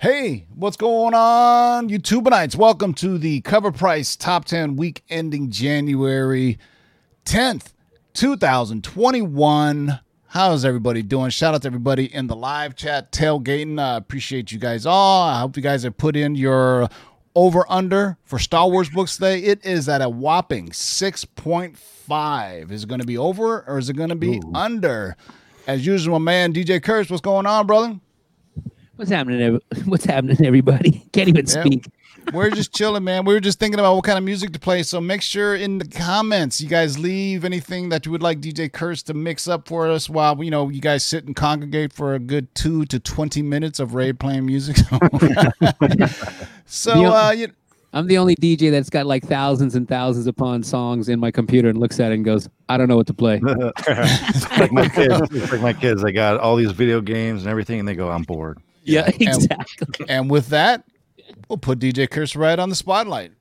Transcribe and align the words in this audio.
Hey, 0.00 0.46
what's 0.54 0.78
going 0.78 1.12
on, 1.12 1.90
YouTubeites? 1.90 2.56
Welcome 2.56 2.94
to 2.94 3.18
the 3.18 3.42
Cover 3.42 3.70
Price 3.70 4.16
Top 4.16 4.46
10 4.46 4.76
week 4.76 5.04
ending 5.10 5.50
January 5.50 6.58
10th, 7.26 7.74
2021. 8.14 10.00
How's 10.28 10.64
everybody 10.64 11.02
doing? 11.02 11.28
Shout 11.28 11.54
out 11.54 11.60
to 11.60 11.66
everybody 11.66 12.06
in 12.06 12.28
the 12.28 12.34
live 12.34 12.76
chat, 12.76 13.12
tailgating. 13.12 13.78
I 13.78 13.98
appreciate 13.98 14.50
you 14.50 14.58
guys 14.58 14.86
all. 14.86 15.28
I 15.28 15.40
hope 15.40 15.58
you 15.58 15.62
guys 15.62 15.82
have 15.82 15.98
put 15.98 16.16
in 16.16 16.34
your 16.34 16.88
over 17.34 17.66
under 17.68 18.16
for 18.24 18.38
Star 18.38 18.70
Wars 18.70 18.88
books 18.88 19.16
today. 19.16 19.40
It 19.40 19.66
is 19.66 19.86
at 19.86 20.00
a 20.00 20.08
whopping 20.08 20.70
6.5. 20.70 22.70
Is 22.70 22.84
it 22.84 22.88
going 22.88 23.02
to 23.02 23.06
be 23.06 23.18
over 23.18 23.66
or 23.68 23.76
is 23.76 23.90
it 23.90 23.98
going 23.98 24.08
to 24.08 24.14
be 24.14 24.38
Ooh. 24.38 24.52
under? 24.54 25.14
As 25.66 25.84
usual, 25.84 26.18
my 26.18 26.24
man 26.24 26.54
DJ 26.54 26.82
Curse, 26.82 27.10
what's 27.10 27.20
going 27.20 27.44
on, 27.44 27.66
brother? 27.66 28.00
What's 29.00 29.10
happening? 29.10 29.40
ev- 29.40 29.62
What's 29.86 30.04
happening, 30.04 30.44
everybody? 30.44 31.06
Can't 31.14 31.30
even 31.30 31.46
Yeah. 31.46 31.62
speak. 31.62 31.86
We're 32.34 32.50
just 32.50 32.74
chilling, 32.76 33.02
man. 33.02 33.24
We 33.24 33.32
were 33.32 33.40
just 33.40 33.58
thinking 33.58 33.80
about 33.80 33.94
what 33.94 34.04
kind 34.04 34.18
of 34.18 34.24
music 34.24 34.52
to 34.52 34.58
play. 34.58 34.82
So 34.82 35.00
make 35.00 35.22
sure 35.22 35.54
in 35.56 35.78
the 35.78 35.86
comments 35.88 36.60
you 36.60 36.68
guys 36.68 36.98
leave 36.98 37.46
anything 37.46 37.88
that 37.88 38.04
you 38.04 38.12
would 38.12 38.22
like 38.22 38.40
DJ 38.42 38.70
Curse 38.70 39.02
to 39.04 39.14
mix 39.14 39.48
up 39.48 39.66
for 39.66 39.88
us 39.88 40.10
while 40.10 40.44
you 40.44 40.50
know 40.50 40.68
you 40.68 40.82
guys 40.82 41.02
sit 41.02 41.24
and 41.24 41.34
congregate 41.34 41.94
for 41.94 42.12
a 42.14 42.18
good 42.18 42.54
two 42.54 42.84
to 42.84 43.00
twenty 43.00 43.40
minutes 43.40 43.80
of 43.80 43.94
Raid 43.94 44.20
playing 44.20 44.44
music. 44.44 44.76
so 46.66 46.92
The- 46.94 47.10
uh, 47.10 47.30
you, 47.30 47.48
I'm 47.94 48.06
the 48.06 48.18
only 48.18 48.36
DJ 48.36 48.70
that's 48.70 48.90
got 48.90 49.06
like 49.06 49.24
thousands 49.24 49.74
and 49.76 49.88
thousands 49.88 50.26
upon 50.26 50.62
songs 50.62 51.08
in 51.08 51.18
my 51.20 51.30
computer 51.30 51.70
and 51.70 51.78
looks 51.78 51.98
at 52.00 52.12
it 52.12 52.16
and 52.16 52.24
goes, 52.24 52.50
"I 52.68 52.76
don't 52.76 52.86
know 52.88 52.96
what 52.96 53.06
to 53.06 53.14
play." 53.14 53.40
it's 53.42 54.58
like 54.58 54.72
my 54.72 54.88
kids. 54.90 55.22
It's 55.32 55.50
like 55.52 55.62
my 55.62 55.72
kids. 55.72 56.02
They 56.02 56.12
got 56.12 56.38
all 56.38 56.56
these 56.56 56.72
video 56.72 57.00
games 57.00 57.40
and 57.44 57.50
everything, 57.50 57.78
and 57.80 57.88
they 57.88 57.94
go, 57.94 58.10
"I'm 58.10 58.24
bored." 58.24 58.58
Yeah, 58.82 59.04
and- 59.20 59.22
exactly. 59.22 60.06
and 60.08 60.30
with 60.30 60.48
that, 60.48 60.84
we'll 61.48 61.58
put 61.58 61.78
DJ 61.78 62.08
Curse 62.10 62.36
right 62.36 62.58
on 62.58 62.68
the 62.68 62.74
spotlight. 62.76 63.32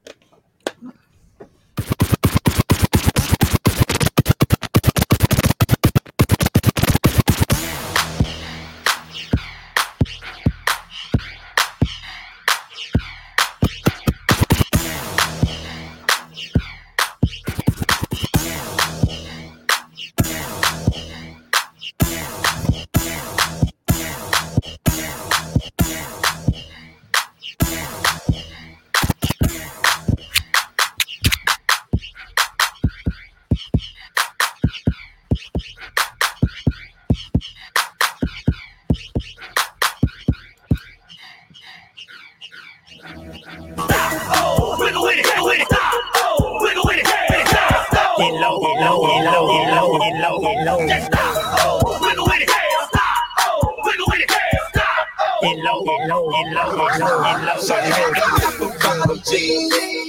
Sunny 57.29 57.91
Road, 57.91 58.17
Apple 58.17 58.73
Bottom 58.81 59.21
Jeans. 59.23 60.08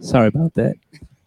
Sorry 0.00 0.28
about 0.28 0.54
that. 0.54 0.76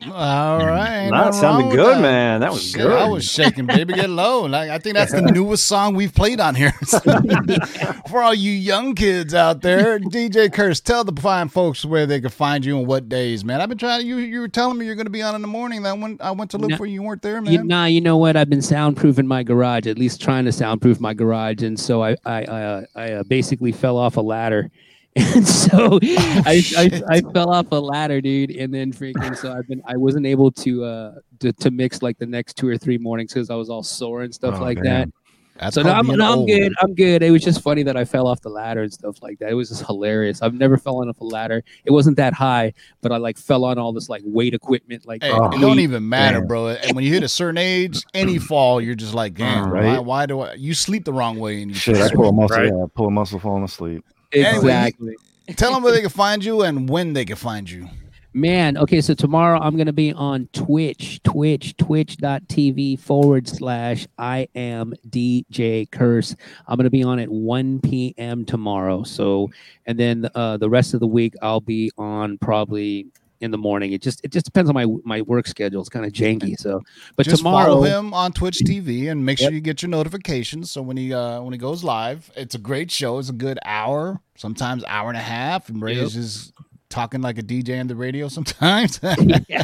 All 0.08 0.66
right. 0.66 1.10
That 1.12 1.34
sounded 1.36 1.76
good, 1.76 2.02
man. 2.02 2.21
That 2.52 2.56
was 2.56 2.64
Shit, 2.72 2.82
good. 2.82 2.92
I 2.92 3.08
was 3.08 3.26
shaking, 3.32 3.66
baby, 3.66 3.94
get 3.94 4.10
low. 4.10 4.46
Like 4.46 4.70
I 4.70 4.78
think 4.78 4.96
that's 4.96 5.12
the 5.12 5.22
newest 5.22 5.66
song 5.66 5.96
we've 5.96 6.14
played 6.14 6.40
on 6.40 6.56
here. 6.56 6.72
For 8.10 8.22
all 8.22 8.34
you 8.34 8.52
young 8.52 8.96
kids 8.96 9.34
out 9.34 9.62
there, 9.62 10.00
DJ 10.00 10.52
Curse, 10.52 10.82
tell 10.82 11.04
the 11.04 11.20
fine 11.22 11.50
folks 11.50 11.86
where 11.86 12.06
they 12.06 12.20
can 12.20 12.30
find 12.30 12.66
you 12.66 12.78
and 12.78 12.88
what 12.88 13.10
days, 13.10 13.44
man. 13.46 13.62
I've 13.62 13.70
been 13.70 13.78
trying. 13.78 14.06
You 14.06 14.18
you 14.18 14.40
were 14.42 14.48
telling 14.48 14.78
me 14.78 14.86
you're 14.86 14.96
going 14.96 15.06
to 15.06 15.12
be 15.12 15.22
on 15.22 15.36
in 15.36 15.42
the 15.42 15.48
morning. 15.48 15.84
That 15.84 15.98
when 15.98 16.18
I 16.22 16.32
went 16.32 16.52
to 16.52 16.58
look 16.58 16.72
No. 16.72 16.78
for 16.78 16.86
you, 16.86 16.96
you 16.96 17.04
weren't 17.04 17.22
there, 17.22 17.36
You, 17.44 17.60
man. 17.60 17.68
nah, 17.68 17.86
you 17.86 18.02
know 18.02 18.18
what? 18.18 18.36
I've 18.36 18.50
been 18.50 18.60
soundproofing 18.60 19.26
my 19.26 19.44
garage, 19.44 19.88
at 19.88 19.98
least 19.98 20.22
trying 20.22 20.46
to 20.46 20.52
soundproof 20.52 21.00
my 21.00 21.14
garage, 21.14 21.64
and 21.64 21.80
so 21.80 22.04
I 22.04 22.16
I 22.26 22.44
I, 22.44 22.64
uh, 22.64 22.86
I 22.96 23.12
uh, 23.14 23.24
basically 23.24 23.72
fell 23.72 23.98
off 23.98 24.18
a 24.18 24.22
ladder. 24.22 24.70
And 25.36 25.46
so 25.48 26.00
I, 26.02 26.64
I. 26.78 27.04
I 27.10 27.22
fell 27.22 27.50
off 27.50 27.68
a 27.72 27.76
ladder, 27.76 28.22
dude, 28.22 28.52
and 28.52 28.74
then 28.74 28.94
freaking 28.94 29.38
so 29.38 29.52
I've 29.52 29.68
been 29.68 29.82
I 29.86 29.98
wasn't 29.98 30.26
able 30.26 30.52
to 30.52 30.86
uh 30.86 31.16
to, 31.40 31.52
to 31.52 31.72
mix 31.72 32.02
like 32.02 32.18
the 32.18 32.26
next 32.26 32.56
two 32.56 32.68
or 32.68 32.78
three 32.78 32.98
mornings 32.98 33.34
because 33.34 33.50
I 33.50 33.56
was 33.56 33.70
all 33.70 33.84
sore 33.84 34.22
and 34.22 34.34
stuff 34.34 34.56
Oh, 34.58 34.62
like 34.62 34.78
man. 34.82 35.12
That's 35.58 35.76
that. 35.76 35.82
So 35.82 35.84
called 35.84 35.94
now 35.94 36.00
I'm, 36.00 36.06
being 36.08 36.18
now 36.18 36.34
I'm 36.34 36.46
good. 36.46 36.74
I'm 36.82 36.96
good. 36.96 37.24
It 37.24 37.32
was 37.32 37.44
just 37.44 37.62
funny 37.62 37.84
that 37.84 37.98
I 37.98 38.06
fell 38.06 38.26
off 38.26 38.40
the 38.42 38.50
ladder 38.50 38.84
and 38.84 38.92
stuff 38.92 39.22
like 39.22 39.38
that. 39.40 39.50
It 39.50 39.54
was 39.54 39.70
just 39.70 39.86
hilarious. 39.86 40.42
I've 40.42 40.54
never 40.54 40.78
fallen 40.78 41.10
off 41.10 41.20
a 41.20 41.26
ladder. 41.26 41.62
It 41.84 41.92
wasn't 41.92 42.16
that 42.18 42.34
high, 42.34 42.74
but 43.02 43.12
I 43.12 43.18
like 43.18 43.38
fell 43.38 43.66
on 43.66 43.78
all 43.78 43.92
this 43.92 44.08
like 44.10 44.22
weight 44.26 44.54
equipment. 44.54 45.06
Like 45.06 45.24
Hey, 45.24 45.32
Oh, 45.34 45.52
it 45.52 45.60
don't 45.60 45.80
even 45.80 46.08
matter, 46.08 46.40
damn. 46.40 46.48
bro. 46.48 46.70
And 46.70 46.96
when 46.96 47.04
you 47.04 47.14
hit 47.14 47.24
a 47.24 47.28
certain 47.28 47.58
age, 47.58 48.02
any 48.14 48.38
fall, 48.40 48.80
you're 48.82 48.96
just 48.96 49.14
like, 49.14 49.36
damn, 49.36 49.70
why, 49.70 49.82
Right. 49.82 50.00
why 50.00 50.26
do 50.26 50.40
I? 50.40 50.54
You 50.54 50.74
sleep 50.74 51.04
the 51.06 51.14
wrong 51.14 51.38
way, 51.38 51.62
and 51.62 51.70
you 51.70 51.76
Shit, 51.76 51.98
I 51.98 52.10
pull 52.16 52.30
a 52.30 52.32
muscle. 52.32 52.58
Right. 52.58 52.72
Yeah, 52.74 52.84
I 52.84 52.88
pull 52.96 53.08
a 53.08 53.12
muscle 53.12 53.40
falling 53.40 53.64
asleep. 53.64 54.06
Anyway, 54.34 54.56
exactly. 54.56 55.16
Tell 55.56 55.74
them 55.74 55.84
where 55.84 55.92
they 55.92 56.02
can 56.02 56.10
find 56.10 56.44
you 56.44 56.62
and 56.62 56.88
when 56.88 57.14
they 57.14 57.26
can 57.26 57.36
find 57.36 57.70
you. 57.70 57.90
Man, 58.34 58.78
okay, 58.78 59.02
so 59.02 59.14
tomorrow 59.14 59.60
I'm 59.60 59.76
gonna 59.76 59.92
be 59.92 60.14
on 60.14 60.48
Twitch, 60.54 61.22
Twitch, 61.24 61.76
twitch.tv 61.76 62.98
forward 62.98 63.46
slash 63.46 64.08
I 64.18 64.48
am 64.56 64.94
DJ 65.10 65.92
Curse. 65.92 66.38
I'm 66.66 66.78
gonna 66.78 66.90
be 66.90 67.04
on 67.04 67.20
at 67.20 67.28
1 67.28 67.82
p.m. 67.82 68.46
tomorrow. 68.46 69.04
So 69.04 69.50
and 69.86 70.00
then 70.00 70.30
uh 70.34 70.56
the 70.56 70.70
rest 70.70 70.94
of 70.94 71.02
the 71.02 71.08
week 71.08 71.34
I'll 71.42 71.60
be 71.60 71.92
on 71.98 72.38
probably 72.38 73.08
in 73.42 73.52
the 73.52 73.58
morning. 73.58 73.92
It 73.92 74.02
just 74.02 74.22
it 74.24 74.32
just 74.32 74.46
depends 74.46 74.70
on 74.70 74.74
my 74.74 74.86
my 75.04 75.22
work 75.22 75.48
schedule. 75.48 75.82
It's 75.82 75.90
kind 75.90 76.06
of 76.06 76.14
janky. 76.14 76.58
So 76.58 76.82
but 77.16 77.26
Just 77.26 77.38
tomorrow 77.40 77.74
follow 77.74 77.84
him 77.84 78.14
on 78.14 78.32
Twitch 78.32 78.60
TV 78.66 79.12
and 79.12 79.26
make 79.26 79.38
sure 79.40 79.52
you 79.52 79.62
get 79.62 79.82
your 79.82 79.90
notifications. 79.90 80.72
So 80.72 80.82
when 80.82 80.96
he 80.98 81.14
uh 81.14 81.42
when 81.42 81.52
he 81.54 81.58
goes 81.60 81.84
live, 81.84 82.32
it's 82.36 82.56
a 82.56 82.60
great 82.60 82.90
show. 82.92 83.18
It's 83.20 83.30
a 83.30 83.34
good 83.34 83.60
hour, 83.66 84.22
sometimes 84.36 84.84
hour 84.88 85.10
and 85.10 85.18
a 85.18 85.22
half. 85.22 85.70
And 85.70 85.82
Ray 85.82 85.96
is 85.96 86.14
just 86.14 86.54
talking 86.90 87.22
like 87.22 87.38
a 87.38 87.44
DJ 87.44 87.80
on 87.80 87.88
the 87.88 87.96
radio 87.96 88.28
sometimes. 88.28 89.00
yeah. 89.50 89.64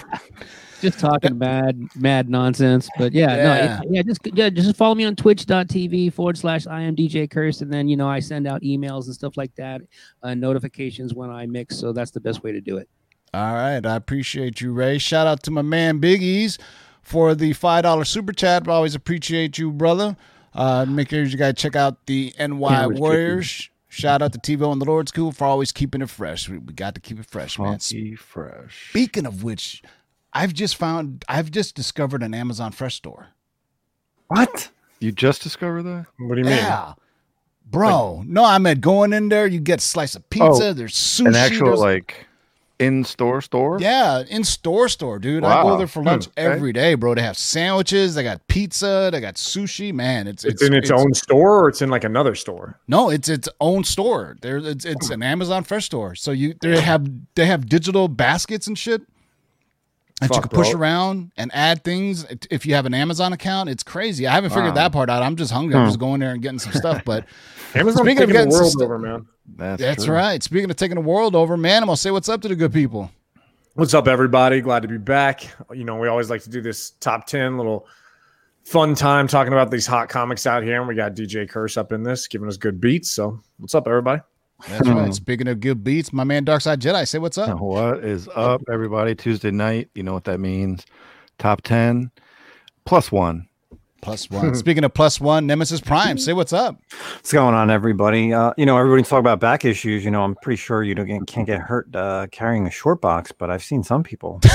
Just 0.80 1.00
talking 1.00 1.38
mad, 1.40 1.80
mad 1.96 2.30
nonsense. 2.30 2.88
But 3.00 3.12
yeah, 3.12 3.28
no, 3.28 3.34
Yeah. 3.36 3.80
it- 3.82 3.88
yeah, 3.90 4.02
just 4.04 4.20
yeah, 4.34 4.50
just 4.50 4.76
follow 4.76 4.94
me 4.96 5.06
on 5.06 5.16
twitch.tv 5.16 6.14
forward 6.14 6.38
slash 6.38 6.68
I 6.68 6.82
am 6.82 6.96
DJ 6.96 7.30
Curse. 7.30 7.62
And 7.62 7.74
then, 7.74 7.88
you 7.88 7.98
know, 7.98 8.08
I 8.08 8.20
send 8.20 8.48
out 8.48 8.62
emails 8.62 9.06
and 9.06 9.14
stuff 9.16 9.38
like 9.38 9.54
that, 9.56 9.82
uh, 10.24 10.36
notifications 10.36 11.14
when 11.16 11.32
I 11.32 11.48
mix. 11.48 11.78
So 11.78 11.94
that's 11.94 12.12
the 12.12 12.20
best 12.20 12.44
way 12.44 12.52
to 12.52 12.62
do 12.62 12.78
it. 12.78 12.88
All 13.34 13.54
right. 13.54 13.86
I 13.86 13.96
appreciate 13.96 14.62
you, 14.62 14.72
Ray. 14.72 14.98
Shout 14.98 15.28
out 15.28 15.44
to 15.44 15.52
my 15.52 15.62
man 15.62 16.00
Biggies 16.00 16.58
for 17.02 17.36
the 17.36 17.52
$5 17.54 18.08
super 18.08 18.34
chat. 18.34 18.68
I 18.68 18.72
always 18.72 18.96
appreciate 18.96 19.58
you, 19.58 19.72
brother. 19.72 20.16
Uh, 20.54 20.86
make 20.88 21.10
sure 21.10 21.24
you 21.24 21.38
guys 21.38 21.54
check 21.56 21.76
out 21.76 22.06
the 22.08 22.34
NY 22.40 22.88
Warriors. 22.88 23.70
Shout 23.90 24.22
out 24.22 24.34
to 24.34 24.40
TiVo 24.40 24.72
and 24.72 24.82
the 24.82 24.86
Lord 24.86 25.08
School 25.08 25.32
for 25.32 25.46
always 25.46 25.72
keeping 25.72 26.02
it 26.02 26.10
fresh. 26.10 26.50
We, 26.50 26.58
we 26.58 26.74
got 26.74 26.96
to 26.96 27.02
keep 27.02 27.20
it 27.20 27.26
fresh, 27.26 27.58
man. 27.58 27.74
Funky 27.80 28.16
fresh. 28.16 28.90
Speaking 28.90 29.26
of 29.26 29.44
which, 29.44 29.82
I've 30.34 30.54
just 30.54 30.76
found, 30.76 31.24
I've 31.30 31.52
just 31.52 31.76
discovered 31.76 32.22
an 32.22 32.34
Amazon 32.34 32.72
Fresh 32.72 32.96
store. 32.96 33.28
What? 34.28 34.70
You 35.00 35.12
just 35.12 35.42
discovered 35.42 35.84
that? 35.84 36.06
What 36.20 36.36
do 36.36 36.42
you 36.42 36.46
mean? 36.46 36.58
Yeah. 36.58 36.94
Bro, 37.70 38.24
no, 38.28 38.44
I 38.46 38.58
meant 38.60 38.82
going 38.82 39.14
in 39.14 39.30
there, 39.30 39.48
you 39.48 39.60
get 39.60 39.80
a 39.80 39.84
slice 39.84 40.16
of 40.16 40.30
pizza, 40.30 40.70
Oh, 40.70 40.74
there's 40.74 40.94
sushi. 40.94 41.28
An 41.28 41.36
actual 41.36 41.66
there's- 41.68 41.80
like 41.80 42.27
in 42.80 43.04
store 43.04 43.42
store. 43.42 43.80
Yeah, 43.80 44.24
in 44.30 44.44
store 44.44 44.88
store, 44.90 45.20
dude. 45.20 45.44
I 45.44 45.64
go 45.64 45.78
there 45.78 45.88
for 45.88 46.04
lunch 46.04 46.26
Hmm, 46.26 46.32
okay. 46.40 46.46
every 46.46 46.74
day, 46.74 46.96
bro. 46.96 47.16
They 47.16 47.22
have 47.22 47.38
sandwiches, 47.38 48.16
they 48.16 48.24
got 48.24 48.48
pizza, 48.48 49.10
they 49.12 49.20
got 49.20 49.36
sushi. 49.36 49.94
Man, 49.94 50.28
it's 50.28 50.44
It's, 50.44 50.62
in 50.62 50.74
its, 50.74 50.92
own 50.92 51.14
store 51.14 51.66
or 51.66 51.70
it's 51.70 51.82
in 51.82 51.90
like 51.90 52.04
another 52.04 52.36
store. 52.36 52.80
No, 52.88 53.10
it's 53.10 53.30
its 53.30 53.50
own 53.60 53.84
store. 53.84 54.38
There, 54.42 54.58
it's, 54.58 54.86
it's 54.86 55.10
an 55.10 55.24
Amazon 55.24 55.64
Fresh 55.64 55.86
store. 55.86 56.16
So 56.16 56.32
you 56.32 56.54
they 56.62 56.80
have 56.80 57.10
they 57.36 57.46
have 57.46 57.68
digital 57.68 58.08
baskets 58.08 58.68
and 58.68 58.78
shit 58.78 59.02
that 60.20 60.34
you 60.34 60.42
can 60.42 60.50
push 60.50 60.72
bro. 60.72 60.80
around 60.80 61.32
and 61.38 61.52
add 61.54 61.84
things. 61.84 62.26
If 62.50 62.66
you 62.66 62.74
have 62.76 62.86
an 62.86 62.94
Amazon 62.94 63.34
account, 63.34 63.70
it's 63.70 63.84
crazy. 63.84 64.26
I 64.28 64.34
haven't 64.34 64.50
figured 64.50 64.70
Wow. 64.70 64.76
that 64.76 64.92
part 64.92 65.10
out. 65.10 65.24
I'm 65.24 65.36
just 65.36 65.52
hungry. 65.52 65.76
I'm 65.76 65.84
hmm. 65.84 65.90
just 65.90 66.00
going 66.00 66.20
there 66.20 66.32
and 66.32 66.42
getting 66.42 66.60
some 66.60 66.74
stuff. 66.74 67.04
But 67.06 67.26
Amazon's 67.76 68.02
Speaking 68.08 68.24
of 68.24 68.30
taking 68.30 68.34
getting 68.34 68.50
the 68.50 68.56
world 68.56 68.72
some- 68.72 68.82
over, 68.82 69.00
man. 69.00 69.28
That's, 69.56 69.82
that's 69.82 70.08
right. 70.08 70.44
Speaking 70.44 70.70
of 70.70 70.76
taking 70.76 70.96
the 70.96 71.02
world 71.02 71.36
over, 71.36 71.56
man, 71.56 71.84
I'm 71.84 71.88
gonna 71.88 71.98
say 71.98 72.12
what's 72.12 72.30
up 72.30 72.42
to 72.42 72.48
the 72.48 72.56
good 72.56 72.74
people. 72.74 73.10
What's 73.76 73.94
up, 73.94 74.08
everybody? 74.08 74.60
Glad 74.60 74.82
to 74.82 74.88
be 74.88 74.98
back. 74.98 75.44
You 75.72 75.84
know, 75.84 75.98
we 75.98 76.08
always 76.08 76.30
like 76.30 76.42
to 76.44 76.50
do 76.50 76.62
this 76.62 76.92
top 77.00 77.28
10 77.28 77.58
little 77.58 77.88
fun 78.64 78.96
time 78.96 79.28
talking 79.28 79.54
about 79.54 79.72
these 79.72 79.86
hot 79.88 80.10
comics 80.10 80.46
out 80.46 80.64
here. 80.64 80.80
And 80.80 80.88
we 80.88 80.96
got 80.96 81.14
DJ 81.14 81.48
Curse 81.48 81.78
up 81.78 81.92
in 81.92 82.04
this, 82.04 82.28
giving 82.28 82.48
us 82.48 82.58
good 82.58 82.82
beats. 82.82 83.12
So, 83.12 83.40
what's 83.58 83.76
up, 83.76 83.88
everybody? 83.88 84.22
That's 84.68 84.88
right. 84.88 85.14
Speaking 85.14 85.48
of 85.48 85.60
good 85.60 85.84
beats, 85.84 86.12
my 86.12 86.24
man 86.24 86.46
Darkside 86.46 86.78
Jedi, 86.78 87.08
say 87.08 87.20
what's 87.20 87.38
up. 87.38 87.60
What 87.68 88.04
is 88.04 88.28
up, 88.36 88.62
everybody? 88.72 89.14
Tuesday 89.16 89.52
night. 89.52 89.90
You 89.94 90.04
know 90.04 90.14
what 90.14 90.24
that 90.26 90.40
means. 90.40 90.86
Top 91.38 91.62
10 91.62 92.12
plus 92.86 93.12
one. 93.12 93.48
Plus 94.02 94.30
one. 94.30 94.56
Speaking 94.56 94.84
of 94.84 94.94
plus 94.94 95.20
one, 95.20 95.48
Nemesis 95.48 95.82
Prime, 95.82 96.18
say 96.18 96.32
what's 96.34 96.54
up. 96.54 96.80
What's 97.16 97.34
going 97.34 97.56
on, 97.56 97.70
everybody? 97.70 98.32
Uh, 98.34 98.54
you 98.58 98.66
know, 98.66 98.78
everybody's 98.78 99.10
talking 99.10 99.20
about 99.20 99.40
back 99.40 99.66
issues. 99.66 100.06
You 100.06 100.12
know, 100.12 100.24
I'm 100.24 100.36
pretty 100.36 100.58
sure 100.58 100.84
you 100.84 100.96
don't 100.96 101.08
get, 101.08 101.26
can't 101.28 101.48
get 101.48 101.60
hurt 101.60 101.94
uh, 101.96 102.28
carrying 102.32 102.68
a 102.68 102.72
short 102.72 103.02
box, 103.02 103.32
but 103.32 103.50
I've 103.50 103.64
seen 103.64 103.84
some 103.84 104.04
people. 104.04 104.40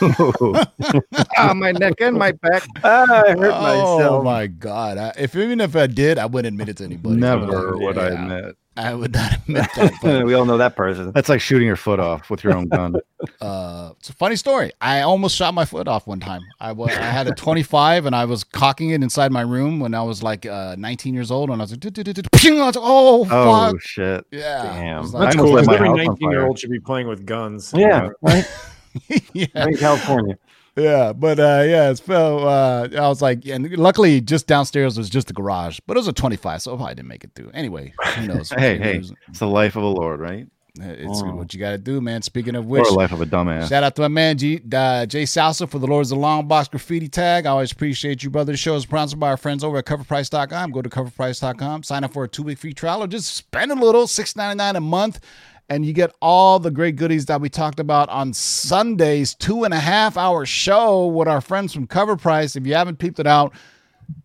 ah, 0.00 1.54
my 1.54 1.72
neck 1.72 1.94
and 2.00 2.16
my 2.16 2.30
back. 2.30 2.64
ah, 2.84 3.24
I 3.26 3.30
hurt 3.30 3.52
Oh 3.54 3.62
myself. 3.62 4.00
Oh 4.00 4.22
my 4.22 4.46
god! 4.46 4.96
I, 4.96 5.12
if 5.18 5.34
even 5.34 5.60
if 5.60 5.74
I 5.74 5.88
did, 5.88 6.18
I 6.18 6.26
wouldn't 6.26 6.54
admit 6.54 6.68
it 6.68 6.76
to 6.76 6.84
anybody. 6.84 7.16
Never 7.16 7.76
Yeah, 7.80 7.84
would 7.86 7.98
I 7.98 8.08
admit. 8.08 8.56
I 8.78 8.94
would 8.94 9.12
not 9.12 9.32
admit 9.34 9.66
that. 9.74 10.22
we 10.24 10.34
all 10.34 10.44
know 10.44 10.56
that 10.58 10.76
person. 10.76 11.10
That's 11.12 11.28
like 11.28 11.40
shooting 11.40 11.66
your 11.66 11.74
foot 11.76 11.98
off 11.98 12.30
with 12.30 12.44
your 12.44 12.54
own 12.54 12.68
gun. 12.68 12.94
uh, 13.40 13.90
it's 13.98 14.08
a 14.08 14.12
funny 14.12 14.36
story. 14.36 14.70
I 14.80 15.00
almost 15.00 15.34
shot 15.34 15.52
my 15.52 15.64
foot 15.64 15.88
off 15.88 16.06
one 16.06 16.20
time. 16.20 16.42
I 16.60 16.70
wa- 16.70 16.86
I 16.86 16.92
had 16.92 17.26
a 17.26 17.32
25 17.34 18.06
and 18.06 18.14
I 18.14 18.24
was 18.24 18.44
cocking 18.44 18.90
it 18.90 19.02
inside 19.02 19.32
my 19.32 19.40
room 19.40 19.80
when 19.80 19.94
I 19.94 20.02
was 20.02 20.22
like 20.22 20.46
uh, 20.46 20.76
19 20.78 21.12
years 21.12 21.32
old, 21.32 21.50
and 21.50 21.60
I 21.60 21.64
was 21.64 21.72
like, 21.72 21.80
"Ping!" 22.32 22.60
I 22.60 22.66
was 22.66 22.76
like, 22.76 22.84
"Oh 22.86 23.26
Oh 23.28 23.70
fuck!" 23.72 23.80
shit! 23.82 24.24
Yeah, 24.30 24.62
Damn. 24.62 24.98
It 24.98 25.00
was 25.00 25.14
I 25.14 25.18
like- 25.18 25.26
That's 25.32 25.36
almost 25.42 25.50
cool. 25.50 25.54
lit 25.54 25.66
'cause 25.66 25.68
my 25.68 25.74
Every 25.88 26.06
19 26.06 26.30
year 26.30 26.46
old 26.46 26.58
should 26.60 26.70
be 26.70 26.80
playing 26.80 27.08
with 27.08 27.26
guns. 27.26 27.72
Yeah, 27.76 28.10
right. 28.22 28.46
yeah, 29.32 29.46
I'm 29.56 29.68
in 29.70 29.76
California. 29.76 30.38
Yeah, 30.78 31.12
but 31.12 31.38
uh, 31.38 31.62
yeah, 31.66 31.90
it's 31.90 32.04
so 32.04 32.38
uh, 32.40 32.88
I 32.96 33.08
was 33.08 33.20
like, 33.20 33.46
and 33.46 33.76
luckily, 33.76 34.20
just 34.20 34.46
downstairs 34.46 34.96
was 34.96 35.10
just 35.10 35.30
a 35.30 35.32
garage, 35.32 35.80
but 35.86 35.96
it 35.96 36.00
was 36.00 36.08
a 36.08 36.12
25, 36.12 36.62
so 36.62 36.72
I 36.72 36.76
probably 36.76 36.94
didn't 36.94 37.08
make 37.08 37.24
it 37.24 37.30
through. 37.34 37.50
Anyway, 37.54 37.92
who 38.16 38.26
knows? 38.28 38.50
Hey, 38.50 38.78
hey, 38.78 39.02
it's 39.28 39.38
the 39.38 39.46
life 39.48 39.76
of 39.76 39.82
a 39.82 39.86
lord, 39.86 40.20
right? 40.20 40.46
it's 40.80 41.22
Oh. 41.24 41.34
what 41.34 41.52
you 41.52 41.58
got 41.58 41.72
to 41.72 41.78
do, 41.78 42.00
man. 42.00 42.22
Speaking 42.22 42.54
of 42.54 42.64
Or 42.66 42.68
which, 42.68 42.86
a 42.88 42.92
life 42.92 43.10
of 43.10 43.20
a 43.20 43.26
dumbass. 43.26 43.68
Shout 43.68 43.82
out 43.82 43.96
to 43.96 44.02
my 44.02 44.08
man 44.08 44.38
G, 44.38 44.60
uh, 44.72 45.06
Jay 45.06 45.24
Salsa 45.24 45.68
for 45.68 45.80
the 45.80 45.88
Lords 45.88 46.12
of 46.12 46.18
the 46.18 46.22
Long 46.22 46.46
Box 46.46 46.68
graffiti 46.68 47.08
tag. 47.08 47.46
I 47.46 47.50
always 47.50 47.72
appreciate 47.72 48.22
you, 48.22 48.30
brother. 48.30 48.52
The 48.52 48.58
show 48.58 48.76
is 48.76 48.84
sponsored 48.84 49.18
by 49.18 49.30
our 49.30 49.36
friends 49.36 49.64
over 49.64 49.78
at 49.78 49.86
coverprice.com. 49.86 50.70
Go 50.70 50.80
to 50.82 50.88
coverprice.com, 50.88 51.82
sign 51.82 52.04
up 52.04 52.12
for 52.12 52.22
a 52.24 52.28
two 52.28 52.44
week 52.44 52.58
free 52.58 52.72
trial, 52.74 53.02
or 53.02 53.08
just 53.08 53.34
spend 53.34 53.72
a 53.72 53.74
little, 53.74 54.06
six 54.06 54.36
ninety 54.36 54.56
nine 54.56 54.76
a 54.76 54.80
month, 54.80 55.18
and 55.68 55.84
you 55.84 55.92
get 55.92 56.14
all 56.22 56.58
the 56.58 56.70
great 56.70 56.96
goodies 56.96 57.26
that 57.26 57.40
we 57.40 57.48
talked 57.48 57.80
about 57.80 58.08
on 58.08 58.32
Sunday's 58.32 59.34
two 59.34 59.64
and 59.64 59.74
a 59.74 59.78
half 59.78 60.16
hour 60.16 60.46
show 60.46 61.06
with 61.06 61.28
our 61.28 61.40
friends 61.40 61.72
from 61.74 61.86
Cover 61.86 62.16
Price. 62.16 62.56
If 62.56 62.66
you 62.66 62.74
haven't 62.74 62.98
peeped 62.98 63.18
it 63.18 63.26
out, 63.26 63.52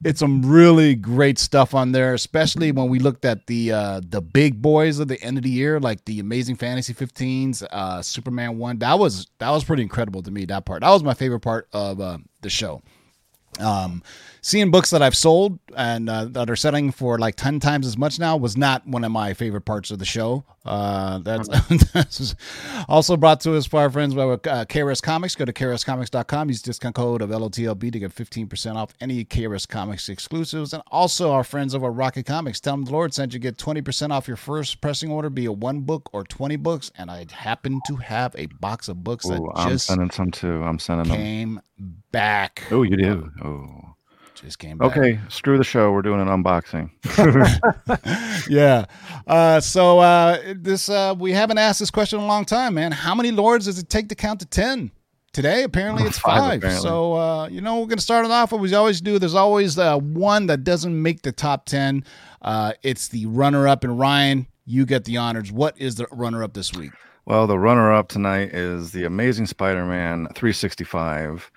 it's 0.04 0.19
some 0.19 0.45
really 0.45 0.95
great 0.95 1.38
stuff 1.38 1.74
on 1.74 1.92
there, 1.92 2.13
especially 2.13 2.72
when 2.72 2.88
we 2.88 3.00
looked 3.00 3.25
at 3.25 3.48
the 3.48 3.72
uh, 3.72 4.01
the 4.07 4.22
big 4.22 4.62
boys 4.62 5.00
of 5.00 5.07
the 5.07 5.22
end 5.22 5.38
of 5.38 5.44
the 5.44 5.50
year, 5.50 5.80
like 5.80 6.06
the 6.06 6.19
Amazing 6.19 6.56
Fantasy 6.56 6.94
15s, 6.94 7.63
uh, 7.63 8.01
Superman 8.01 8.57
one. 8.57 8.80
That 8.80 8.98
was 8.98 9.28
that 9.40 9.50
was 9.50 9.63
pretty 9.63 9.84
incredible 9.84 10.24
to 10.24 10.31
me. 10.31 10.45
That 10.45 10.66
part 10.66 10.81
that 10.81 10.90
was 10.90 11.04
my 11.04 11.13
favorite 11.13 11.42
part 11.42 11.68
of 11.74 12.00
uh, 12.00 12.19
the 12.42 12.50
show. 12.50 12.81
Um, 13.60 14.04
seeing 14.44 14.72
books 14.72 14.90
that 14.90 15.02
I've 15.02 15.16
sold 15.16 15.58
and 15.76 16.10
uh, 16.10 16.26
that 16.26 16.50
are 16.50 16.56
selling 16.56 16.92
for 16.92 17.18
like 17.18 17.36
10 17.36 17.60
times 17.62 17.88
as 17.88 17.98
much 17.98 18.20
now 18.20 18.36
was 18.36 18.58
not 18.58 18.86
one 18.86 19.04
of 19.04 19.12
my 19.12 19.34
favorite 19.34 19.62
parts 19.62 19.90
of 19.90 20.00
the 20.00 20.06
show. 20.06 20.44
Uh, 20.66 21.20
that's, 21.20 21.48
that's 21.94 22.36
also 22.88 23.18
brought 23.18 23.40
to 23.42 23.56
us 23.56 23.68
by 23.68 23.84
our 23.84 23.90
friends 23.90 24.14
by 24.14 24.24
uh, 24.24 24.38
KRS 24.38 25.02
Comics. 25.02 25.36
Go 25.36 25.46
to 25.46 25.54
KRSComics.com. 25.54 26.50
Use 26.50 26.62
discount 26.62 26.96
code 26.96 27.22
of 27.22 27.30
LOTLB 27.30 27.92
to 27.92 28.00
get 28.00 28.14
15% 28.14 28.76
off 28.76 28.94
any 29.00 29.24
KRS 29.24 29.68
Comics 29.68 30.10
exclusives. 30.10 30.74
And 30.74 30.84
also 30.88 31.32
our 31.32 31.44
friends 31.46 31.74
over 31.74 31.88
at 31.88 31.94
Rocket 31.94 32.26
Comics. 32.26 32.60
Tell 32.60 32.74
them 32.74 32.86
the 32.86 32.92
Lord 32.92 33.14
sent 33.14 33.34
you 33.34 33.40
get 33.40 33.58
20% 33.58 34.12
off 34.12 34.28
your 34.28 34.38
first 34.38 34.82
pressing 34.82 35.10
order, 35.10 35.30
be 35.30 35.46
it 35.46 35.56
one 35.56 35.82
book 35.82 36.10
or 36.12 36.24
20 36.26 36.58
books. 36.58 36.92
And 36.98 37.10
I 37.10 37.26
happen 37.32 37.80
to 37.88 37.96
have 37.96 38.36
a 38.38 38.48
box 38.48 38.90
of 38.90 39.04
books 39.04 39.28
that 39.28 39.40
Ooh, 39.40 39.52
I'm 39.56 39.70
just 39.70 39.88
sending 39.88 40.12
some 40.12 40.32
too. 40.32 40.62
I'm 40.64 40.80
sending 40.80 41.08
them. 41.08 41.62
Back. 42.13 42.63
Oh, 42.71 42.83
you 42.83 42.95
do. 42.95 43.30
Oh. 43.44 43.94
Just 44.36 44.60
came 44.60 44.77
back. 44.77 44.95
Okay, 44.95 45.19
screw 45.30 45.57
the 45.57 45.63
show. 45.63 45.92
We're 45.92 46.01
doing 46.01 46.21
an 46.21 46.27
unboxing. 46.27 46.89
yeah. 48.50 48.86
Uh, 49.25 49.60
so 49.60 50.00
uh, 50.00 50.38
this 50.56 50.89
uh, 50.89 51.15
we 51.18 51.31
haven't 51.31 51.57
asked 51.57 51.80
this 51.80 51.92
question 51.92 52.19
in 52.19 52.25
a 52.25 52.27
long 52.27 52.45
time, 52.45 52.74
man. 52.74 52.92
How 52.92 53.15
many 53.15 53.31
lords 53.31 53.65
does 53.65 53.80
it 53.80 53.89
take 53.89 54.10
to 54.10 54.15
count 54.15 54.39
to 54.39 54.45
ten? 54.45 54.92
Today, 55.31 55.63
apparently, 55.63 56.04
it's 56.04 56.19
Five, 56.19 56.39
five. 56.39 56.57
apparently. 56.60 56.88
So 56.88 57.13
uh, 57.13 57.48
you 57.48 57.62
know, 57.62 57.80
we're 57.80 57.88
gonna 57.88 58.01
start 58.01 58.25
it 58.25 58.31
off. 58.31 58.51
What 58.51 58.62
we 58.62 58.74
always 58.74 59.01
do. 59.01 59.18
There's 59.18 59.33
always 59.36 59.77
uh, 59.80 59.98
one 59.98 60.48
that 60.48 60.63
doesn't 60.63 61.01
make 61.01 61.21
the 61.21 61.31
top 61.31 61.66
ten. 61.66 62.04
Uh, 62.42 62.74
it's 62.83 63.07
the 63.07 63.25
runner-up, 63.27 63.86
and 63.86 63.98
Ryan, 63.98 64.48
you 64.66 64.86
get 64.86 65.06
the 65.06 65.18
honors. 65.18 65.51
What 65.51 65.80
is 65.80 65.95
the 65.95 66.07
runner-up 66.12 66.54
this 66.54 66.74
week? 66.74 66.92
Well, 67.25 67.48
the 67.48 67.57
runner-up 67.57 68.09
tonight 68.09 68.54
is 68.54 68.92
the 68.92 69.06
Amazing 69.06 69.45
Spider-Man 69.45 70.27
365. 70.36 71.50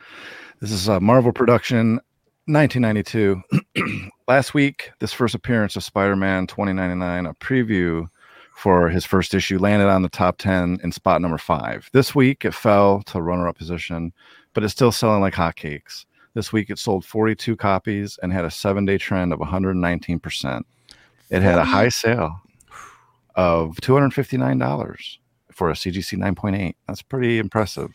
This 0.61 0.73
is 0.73 0.89
a 0.89 1.01
Marvel 1.01 1.33
production, 1.33 2.01
1992. 2.47 3.43
Last 4.29 4.55
week, 4.55 4.91
this 5.01 5.13
first 5.13 5.35
appearance 5.35 5.77
of 5.77 5.85
Spider-Man 5.85 6.47
2099, 6.47 7.27
a 7.27 7.35
preview 7.35 8.07
for 8.55 8.89
his 8.89 9.05
first 9.05 9.35
issue, 9.35 9.59
landed 9.59 9.89
on 9.89 10.01
the 10.01 10.09
top 10.09 10.39
10 10.39 10.79
in 10.83 10.93
spot 10.93 11.21
number 11.21 11.37
five. 11.37 11.91
This 11.93 12.15
week, 12.15 12.47
it 12.47 12.55
fell 12.55 13.03
to 13.03 13.21
runner-up 13.21 13.59
position, 13.59 14.15
but 14.55 14.65
it's 14.65 14.73
still 14.73 14.91
selling 14.91 15.21
like 15.21 15.35
hotcakes. 15.35 16.07
This 16.33 16.55
week, 16.55 16.71
it 16.71 16.79
sold 16.79 17.05
42 17.05 17.55
copies 17.57 18.19
and 18.23 18.33
had 18.33 18.47
a 18.47 18.51
seven-day 18.51 18.97
trend 18.97 19.35
of 19.35 19.41
119%. 19.41 20.63
It 21.29 21.43
had 21.43 21.59
a 21.59 21.65
high 21.65 21.91
sale 21.91 22.41
of 23.35 23.77
$259 23.83 25.19
for 25.53 25.69
a 25.69 25.75
CGC 25.75 26.17
9.8. 26.17 26.75
That's 26.89 27.03
pretty 27.03 27.39
impressive. 27.39 27.93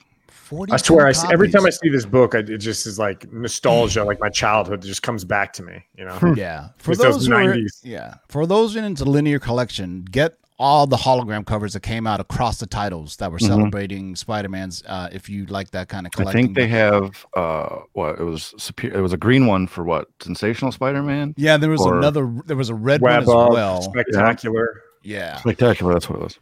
I 0.71 0.77
swear, 0.77 1.07
I 1.07 1.13
every 1.31 1.49
time 1.49 1.65
I 1.65 1.69
see 1.69 1.89
this 1.89 2.05
book, 2.05 2.35
I, 2.35 2.39
it 2.39 2.57
just 2.57 2.85
is 2.87 2.99
like 2.99 3.31
nostalgia, 3.31 4.03
like 4.03 4.19
my 4.19 4.29
childhood 4.29 4.81
just 4.81 5.01
comes 5.03 5.23
back 5.23 5.53
to 5.53 5.63
me. 5.63 5.83
You 5.97 6.05
know, 6.05 6.33
Yeah. 6.35 6.69
For 6.77 6.91
It's 6.91 7.01
those 7.01 7.15
those, 7.15 7.27
who 7.27 7.33
are, 7.33 7.43
90s. 7.55 7.79
yeah, 7.83 8.15
for 8.29 8.45
those 8.45 8.73
who 8.73 8.81
are 8.81 8.83
into 8.83 9.05
linear 9.05 9.39
collection, 9.39 10.03
get 10.09 10.35
all 10.59 10.85
the 10.85 10.97
hologram 10.97 11.43
covers 11.43 11.73
that 11.73 11.79
came 11.79 12.05
out 12.05 12.19
across 12.19 12.59
the 12.59 12.67
titles 12.67 13.15
that 13.15 13.31
were 13.31 13.39
Mhm. 13.39 13.47
celebrating 13.47 14.15
Spider-Man's. 14.15 14.83
Uh, 14.85 15.09
if 15.11 15.27
you 15.27 15.47
like 15.47 15.71
that 15.71 15.87
kind 15.89 16.05
of 16.05 16.11
I 16.19 16.31
think 16.31 16.53
they 16.55 16.67
have 16.67 17.25
uh 17.35 17.77
what 17.93 18.19
it 18.19 18.23
was 18.23 18.53
superior 18.59 18.99
it 18.99 19.01
was 19.01 19.11
a 19.11 19.17
green 19.17 19.47
one 19.47 19.65
for 19.65 19.83
what 19.83 20.09
sensational 20.21 20.71
Spider-Man 20.71 21.33
Yeah, 21.35 21.57
there 21.57 21.71
was 21.71 21.81
another. 21.83 22.31
There 22.45 22.55
was 22.57 22.69
a 22.69 22.75
red 22.75 23.01
web 23.01 23.25
one 23.25 23.47
as 23.47 23.53
well. 23.53 23.81
spectacular. 23.81 24.81
Yeah, 25.03 25.37
spectacular 25.37 25.93
that's 25.93 26.07
what 26.07 26.19
it 26.19 26.23
was 26.25 26.37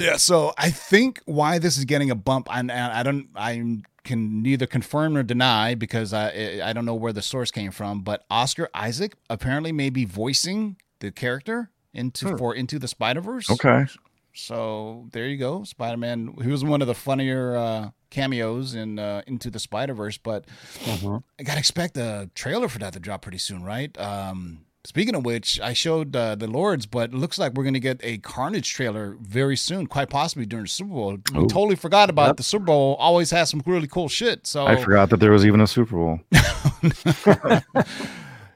yeah. 0.00 0.16
So 0.16 0.52
I 0.58 0.70
think 0.70 1.20
why 1.26 1.58
this 1.58 1.78
is 1.78 1.84
getting 1.84 2.10
a 2.10 2.14
bump, 2.14 2.48
and 2.50 2.70
I 2.72 3.02
don't, 3.02 3.28
I 3.36 3.78
can 4.02 4.42
neither 4.42 4.66
confirm 4.66 5.12
nor 5.14 5.22
deny 5.22 5.74
because 5.74 6.12
I 6.12 6.60
I 6.64 6.72
don't 6.72 6.84
know 6.86 6.94
where 6.94 7.12
the 7.12 7.22
source 7.22 7.50
came 7.50 7.70
from, 7.70 8.00
but 8.02 8.24
Oscar 8.30 8.68
Isaac 8.74 9.14
apparently 9.28 9.72
may 9.72 9.90
be 9.90 10.04
voicing 10.04 10.76
the 11.00 11.10
character 11.12 11.70
into 11.92 12.28
Hmm. 12.30 12.36
for 12.36 12.54
into 12.54 12.78
the 12.78 12.88
Spider 12.88 13.20
Verse. 13.20 13.50
okay 13.50 13.86
So 14.32 15.08
there 15.12 15.26
you 15.26 15.36
go, 15.36 15.64
Spider 15.64 15.96
Man. 15.96 16.34
He 16.40 16.48
was 16.48 16.64
one 16.64 16.80
of 16.82 16.86
the 16.88 16.94
funnier 16.94 17.56
uh, 17.56 17.90
cameos 18.10 18.74
in 18.74 18.98
uh, 18.98 19.22
Into 19.26 19.50
the 19.50 19.58
Spider 19.58 19.92
Verse, 19.94 20.18
but 20.18 20.46
Mhm. 20.84 21.22
I 21.38 21.42
gotta 21.42 21.58
expect 21.58 21.96
a 21.96 22.30
trailer 22.34 22.68
for 22.68 22.78
that 22.78 22.92
to 22.94 23.00
drop 23.00 23.22
pretty 23.22 23.38
soon, 23.38 23.62
right? 23.64 23.96
Um, 23.98 24.64
speaking 24.90 25.14
of 25.14 25.24
which, 25.24 25.60
I 25.60 25.72
showed 25.72 26.16
uh, 26.16 26.34
the 26.34 26.48
Lords, 26.48 26.84
but 26.84 27.10
it 27.10 27.16
looks 27.16 27.38
like 27.38 27.52
we're 27.54 27.62
gonna 27.62 27.78
get 27.78 28.00
a 28.02 28.18
Carnage 28.18 28.72
trailer 28.74 29.16
very 29.20 29.56
soon, 29.56 29.86
quite 29.86 30.10
possibly 30.10 30.46
during 30.46 30.64
the 30.64 30.68
Super 30.68 30.90
Bowl. 30.90 31.16
We 31.32 31.46
totally 31.46 31.76
forgot 31.76 32.10
about 32.10 32.26
Yep. 32.30 32.36
the 32.38 32.42
Super 32.42 32.64
Bowl. 32.64 32.96
Always 32.98 33.30
has 33.30 33.48
some 33.50 33.62
really 33.64 33.86
cool 33.86 34.08
shit. 34.08 34.48
So 34.48 34.66
I 34.66 34.74
forgot 34.74 35.10
that 35.10 35.20
there 35.20 35.30
was 35.30 35.46
even 35.46 35.60
a 35.60 35.66
Super 35.68 35.94
Bowl 35.96 36.20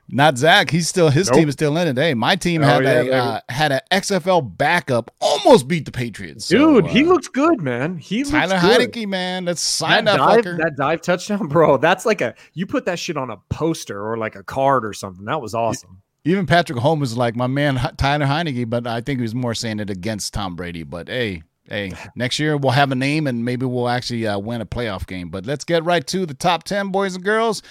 Not 0.06 0.36
Zach. 0.36 0.70
He's 0.70 0.86
still 0.86 1.08
his 1.08 1.28
Nope. 1.30 1.38
team 1.38 1.48
is 1.48 1.54
still 1.54 1.76
in 1.78 1.88
it. 1.88 1.96
Hey, 1.96 2.12
my 2.12 2.36
team 2.36 2.62
Oh, 2.62 2.66
had 2.66 2.84
yeah, 2.84 3.00
a 3.00 3.10
uh, 3.12 3.40
had 3.48 3.72
an 3.72 3.80
XFL 3.90 4.56
backup, 4.58 5.10
almost 5.20 5.66
beat 5.66 5.86
the 5.86 5.92
Patriots. 5.92 6.44
So, 6.44 6.58
Dude, 6.82 6.86
he 6.88 7.04
uh, 7.04 7.08
looks 7.08 7.26
good, 7.28 7.62
man. 7.62 7.96
He 7.96 8.22
Tyler 8.22 8.54
looks 8.56 8.62
good. 8.62 8.92
Heinicke, 8.92 9.06
man. 9.08 9.46
Let's 9.46 9.62
sign 9.62 10.04
that 10.04 10.18
that, 10.18 10.18
dive, 10.18 10.44
fucker. 10.44 10.58
that 10.58 10.76
dive 10.76 11.00
touchdown, 11.00 11.46
bro. 11.48 11.78
That's 11.78 12.04
like 12.04 12.20
a 12.20 12.34
you 12.52 12.66
put 12.66 12.84
that 12.84 12.98
shit 12.98 13.16
on 13.16 13.30
a 13.30 13.38
poster 13.48 13.98
or 14.06 14.18
like 14.18 14.36
a 14.36 14.42
card 14.44 14.84
or 14.84 14.92
something. 14.92 15.24
That 15.24 15.40
was 15.40 15.54
awesome. 15.54 16.02
Even 16.24 16.46
Patrick 16.46 16.78
Holmes 16.78 17.00
was 17.00 17.16
like 17.18 17.36
my 17.36 17.46
man 17.46 17.76
Tyler 17.96 18.24
Heinicke, 18.26 18.68
but 18.68 18.86
I 18.86 19.00
think 19.02 19.18
he 19.18 19.22
was 19.22 19.34
more 19.34 19.54
saying 19.54 19.80
it 19.80 19.90
against 19.90 20.32
Tom 20.32 20.56
Brady. 20.56 20.82
But 20.82 21.08
hey, 21.08 21.42
hey, 21.68 21.92
next 22.16 22.38
year 22.38 22.56
we'll 22.56 22.72
have 22.72 22.90
a 22.90 22.94
name 22.94 23.26
and 23.26 23.44
maybe 23.44 23.66
we'll 23.66 23.88
actually 23.90 24.26
uh, 24.26 24.38
win 24.38 24.62
a 24.62 24.66
playoff 24.66 25.06
game. 25.06 25.28
But 25.28 25.44
let's 25.44 25.64
get 25.64 25.84
right 25.84 26.06
to 26.06 26.24
the 26.24 26.34
top 26.34 26.64
ten, 26.64 26.88
boys 26.90 27.14
and 27.14 27.24
girls. 27.24 27.62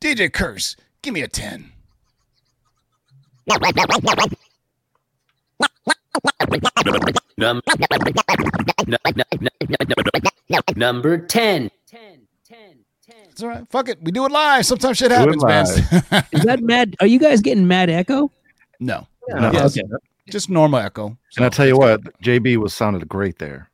DJ 0.00 0.32
Curse, 0.32 0.74
give 1.02 1.14
me 1.14 1.22
a 1.22 1.28
ten. 1.28 1.70
Num- 7.38 7.60
Number 10.76 11.18
10. 11.18 11.70
It's 13.32 13.42
all 13.42 13.48
right. 13.48 13.66
Fuck 13.70 13.88
it. 13.88 13.98
We 14.02 14.12
do 14.12 14.24
it 14.26 14.30
live. 14.30 14.64
Sometimes 14.66 14.98
shit 14.98 15.10
happens, 15.10 15.42
man. 15.42 15.64
Is 16.32 16.42
that 16.44 16.60
mad? 16.62 16.94
Are 17.00 17.06
you 17.06 17.18
guys 17.18 17.40
getting 17.40 17.66
mad 17.66 17.88
echo? 17.90 18.30
no, 18.78 19.06
No. 19.28 19.50
Yes. 19.52 19.76
Okay. 19.78 19.88
just 20.28 20.50
normal 20.50 20.80
echo. 20.80 21.16
And 21.36 21.46
I 21.46 21.48
tell 21.48 21.66
you 21.66 21.76
what, 21.78 22.02
JB 22.22 22.58
was 22.58 22.74
sounded 22.74 23.08
great 23.08 23.38
there. 23.38 23.68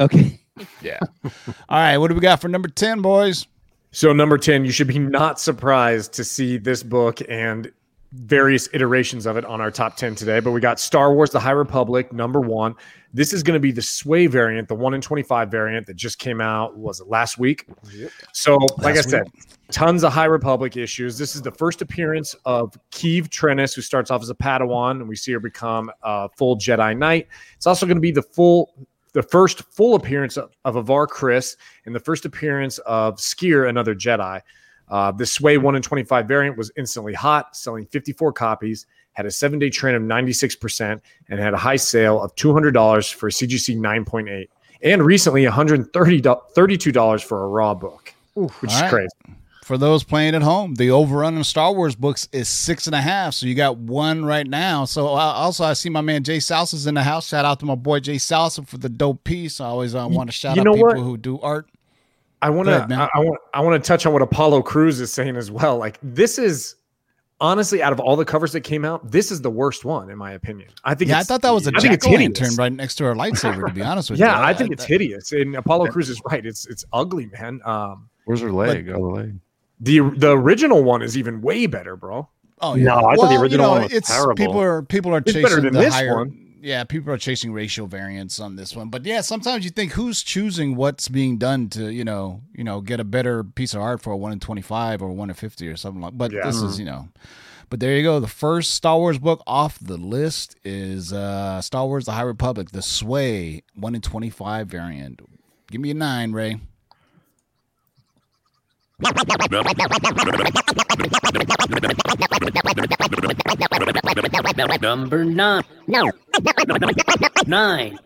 Okay. 0.00 0.38
Yeah. 0.82 0.98
All 1.24 1.78
right. 1.78 1.96
What 1.96 2.08
do 2.08 2.14
we 2.14 2.20
got 2.20 2.40
for 2.40 2.46
number 2.46 2.68
10, 2.68 3.00
boys? 3.00 3.46
So 3.90 4.12
number 4.12 4.36
10, 4.36 4.66
you 4.66 4.70
should 4.70 4.86
be 4.86 4.98
not 4.98 5.40
surprised 5.40 6.12
to 6.12 6.24
see 6.24 6.58
this 6.58 6.82
book 6.82 7.20
and 7.28 7.72
various 8.12 8.68
iterations 8.74 9.26
of 9.26 9.36
it 9.36 9.44
on 9.44 9.60
our 9.60 9.70
top 9.70 9.96
10 9.96 10.14
today. 10.14 10.40
But 10.40 10.50
we 10.52 10.60
got 10.60 10.78
Star 10.78 11.14
Wars 11.14 11.30
The 11.30 11.40
High 11.40 11.52
Republic, 11.52 12.12
number 12.12 12.40
one. 12.40 12.74
This 13.14 13.32
is 13.32 13.42
going 13.42 13.54
to 13.54 13.60
be 13.60 13.72
the 13.72 13.82
Sway 13.82 14.26
variant, 14.26 14.68
the 14.68 14.74
1 14.74 14.94
in 14.94 15.00
25 15.00 15.50
variant 15.50 15.86
that 15.86 15.96
just 15.96 16.18
came 16.18 16.40
out, 16.40 16.76
was 16.76 17.00
it 17.00 17.08
last 17.08 17.38
week? 17.38 17.66
So, 18.32 18.56
like 18.78 18.94
I 18.94 18.96
Last 18.96 19.10
said, 19.10 19.28
tons 19.70 20.04
of 20.04 20.12
High 20.12 20.26
Republic 20.26 20.76
issues. 20.76 21.18
This 21.18 21.34
is 21.34 21.42
the 21.42 21.50
first 21.50 21.82
appearance 21.82 22.34
of 22.44 22.74
Keeve 22.90 23.28
Trennis, 23.28 23.74
who 23.74 23.82
starts 23.82 24.10
off 24.10 24.22
as 24.22 24.30
a 24.30 24.34
Padawan, 24.34 24.92
and 24.92 25.08
we 25.08 25.16
see 25.16 25.32
her 25.32 25.40
become 25.40 25.90
a 26.02 26.28
full 26.36 26.56
Jedi 26.56 26.96
Knight. 26.96 27.28
It's 27.56 27.66
also 27.66 27.86
going 27.86 27.96
to 27.96 28.02
be 28.02 28.12
the 28.12 28.22
full, 28.22 28.72
the 29.12 29.22
first 29.22 29.62
full 29.62 29.94
appearance 29.94 30.36
of, 30.36 30.50
of 30.64 30.76
Avar 30.76 31.06
Kriss, 31.06 31.56
and 31.84 31.94
the 31.94 32.00
first 32.00 32.24
appearance 32.24 32.78
of 32.78 33.16
Sskeer, 33.16 33.68
another 33.68 33.94
Jedi. 33.94 34.40
Uh, 34.92 35.10
the 35.10 35.24
Sway 35.24 35.56
1 35.56 35.74
in 35.74 35.80
25 35.80 36.28
variant 36.28 36.58
was 36.58 36.70
instantly 36.76 37.14
hot, 37.14 37.56
selling 37.56 37.86
54 37.86 38.30
copies, 38.34 38.84
had 39.14 39.24
a 39.24 39.30
seven 39.30 39.58
day 39.58 39.70
trend 39.70 39.96
of 39.96 40.02
96%, 40.02 41.00
and 41.30 41.40
had 41.40 41.54
a 41.54 41.56
high 41.56 41.76
sale 41.76 42.22
of 42.22 42.34
$200 42.36 43.14
for 43.14 43.28
a 43.28 43.30
CGC 43.30 43.78
9.8. 43.78 44.48
And 44.82 45.02
recently, 45.02 45.44
$130, 45.44 47.24
for 47.24 47.44
a 47.44 47.48
raw 47.48 47.72
book, 47.72 48.12
which 48.34 48.52
is 48.64 48.80
right. 48.82 48.90
crazy. 48.90 49.08
For 49.64 49.78
those 49.78 50.04
playing 50.04 50.34
at 50.34 50.42
home, 50.42 50.74
the 50.74 50.90
overrun 50.90 51.38
on 51.38 51.44
Star 51.44 51.72
Wars 51.72 51.94
books 51.94 52.28
is 52.32 52.48
six 52.48 52.86
and 52.86 52.94
a 52.94 53.00
half. 53.00 53.32
So 53.32 53.46
you 53.46 53.54
got 53.54 53.78
one 53.78 54.24
right 54.24 54.46
now. 54.46 54.84
So 54.84 55.06
uh, 55.06 55.10
also, 55.12 55.64
I 55.64 55.72
see 55.72 55.88
my 55.88 56.00
man 56.02 56.24
Jay 56.24 56.38
Salsa's 56.38 56.86
in 56.86 56.94
the 56.94 57.02
house. 57.02 57.28
Shout 57.28 57.46
out 57.46 57.60
to 57.60 57.64
my 57.64 57.76
boy 57.76 58.00
Jay 58.00 58.16
Salsa 58.16 58.66
for 58.66 58.76
the 58.76 58.88
dope 58.88 59.24
piece. 59.24 59.60
I 59.60 59.66
always 59.66 59.94
uh, 59.94 60.06
want 60.10 60.28
to 60.28 60.36
shout 60.36 60.56
you 60.56 60.62
out 60.62 60.74
people 60.74 60.88
what? 60.88 60.98
who 60.98 61.16
do 61.16 61.40
art. 61.40 61.68
I 62.42 62.50
want 62.50 62.68
to. 62.68 62.86
I, 62.90 63.08
I 63.14 63.20
want 63.20 63.40
I 63.54 63.60
want 63.60 63.82
to 63.82 63.86
touch 63.86 64.04
on 64.04 64.12
what 64.12 64.20
Apollo 64.22 64.62
Cruz 64.62 65.00
is 65.00 65.12
saying 65.12 65.36
as 65.36 65.50
well. 65.50 65.78
Like 65.78 65.98
this 66.02 66.38
is 66.38 66.74
honestly 67.40 67.82
out 67.82 67.92
of 67.92 67.98
all 68.00 68.14
the 68.16 68.24
covers 68.24 68.52
that 68.52 68.60
came 68.60 68.84
out, 68.84 69.10
this 69.10 69.30
is 69.32 69.40
the 69.40 69.50
worst 69.50 69.84
one 69.84 70.10
in 70.10 70.18
my 70.18 70.32
opinion. 70.32 70.68
I 70.84 70.94
think 70.94 71.10
Yeah, 71.10 71.18
I 71.18 71.22
thought 71.22 71.42
that 71.42 71.50
was 71.54 71.66
a 71.66 71.70
I 71.70 71.80
think 71.80 71.84
jack 71.84 71.94
it's 71.94 72.06
o' 72.06 72.10
hideous. 72.10 72.40
lantern 72.40 72.56
right 72.56 72.72
next 72.72 72.96
to 72.96 73.04
her 73.04 73.14
lightsaber. 73.14 73.66
To 73.66 73.72
be 73.72 73.82
honest 73.82 74.10
with 74.10 74.18
Yeah, 74.20 74.26
you, 74.36 74.40
yeah, 74.42 74.46
I 74.46 74.54
think 74.54 74.72
it's 74.72 74.84
hideous. 74.84 75.32
And 75.32 75.56
Apollo 75.56 75.86
Cruz 75.88 76.08
is 76.08 76.20
right. 76.30 76.44
It's 76.44 76.66
it's 76.66 76.84
ugly, 76.92 77.26
man. 77.26 77.60
Um 77.64 78.08
Where's 78.24 78.40
her 78.40 78.52
leg? 78.52 78.88
oh, 78.90 78.92
the 78.92 79.00
leg. 79.00 79.34
the 79.80 80.00
the 80.16 80.30
original 80.36 80.82
one 80.84 81.02
is 81.02 81.16
even 81.16 81.40
way 81.42 81.66
better, 81.66 81.96
bro. 81.96 82.28
Oh 82.60 82.74
No, 82.74 83.06
I 83.06 83.16
thought 83.16 83.28
the 83.28 83.40
original 83.40 83.70
one 83.70 83.82
was 83.82 83.92
it's 83.92 84.08
terrible. 84.08 84.34
people 84.36 84.60
are 84.60 84.82
people 84.82 85.14
are 85.14 85.20
chasing 85.20 85.62
the 85.62 85.70
this 85.70 85.94
higher. 85.94 86.16
one. 86.16 86.41
Yeah, 86.64 86.84
people 86.84 87.12
are 87.12 87.18
chasing 87.18 87.52
racial 87.52 87.88
variants 87.88 88.38
on 88.38 88.54
this 88.54 88.76
one, 88.76 88.88
but 88.88 89.04
yeah, 89.04 89.20
sometimes 89.20 89.64
you 89.64 89.70
think 89.70 89.92
who's 89.92 90.22
choosing 90.22 90.76
what's 90.76 91.08
being 91.08 91.36
done 91.36 91.68
to 91.70 91.92
you 91.92 92.04
know 92.04 92.40
you 92.54 92.62
know 92.62 92.80
get 92.80 93.00
a 93.00 93.04
better 93.04 93.42
piece 93.42 93.74
of 93.74 93.80
art 93.80 94.00
for 94.00 94.12
a 94.12 94.16
one 94.16 94.30
in 94.32 94.38
twenty 94.40 94.62
five 94.62 95.02
or 95.02 95.10
one 95.10 95.28
in 95.28 95.34
fifty 95.34 95.66
or 95.68 95.76
something 95.76 96.00
like. 96.00 96.16
But 96.16 96.30
Yeah. 96.30 96.46
this 96.46 96.62
is 96.62 96.78
you 96.78 96.84
know, 96.84 97.08
but 97.68 97.80
there 97.80 97.96
you 97.96 98.04
go. 98.04 98.20
The 98.20 98.28
first 98.28 98.70
Star 98.76 98.96
Wars 98.96 99.18
book 99.18 99.42
off 99.44 99.76
the 99.80 99.96
list 99.96 100.54
is 100.64 101.12
uh 101.12 101.60
Star 101.62 101.84
Wars: 101.86 102.04
The 102.04 102.12
High 102.12 102.22
Republic, 102.22 102.70
the 102.70 102.80
Sway 102.82 103.64
one 103.74 103.96
in 103.96 104.00
twenty 104.00 104.30
five 104.30 104.68
variant. 104.68 105.20
Give 105.68 105.80
me 105.80 105.90
a 105.90 105.94
nine, 105.94 106.30
Ray. 106.32 106.60
Number 114.80 115.24
9. 115.24 115.62
No. 115.86 116.10
9. 117.46 117.98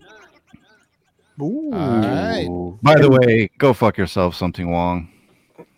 Ooh. 1.40 1.70
All 1.72 1.98
right. 2.00 2.48
By 2.82 2.94
the 2.96 3.10
way, 3.10 3.50
go 3.58 3.72
fuck 3.72 3.98
yourself, 3.98 4.34
something 4.34 4.70
Wong. 4.70 5.10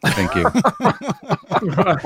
Thank 0.05 0.35
you. 0.35 0.47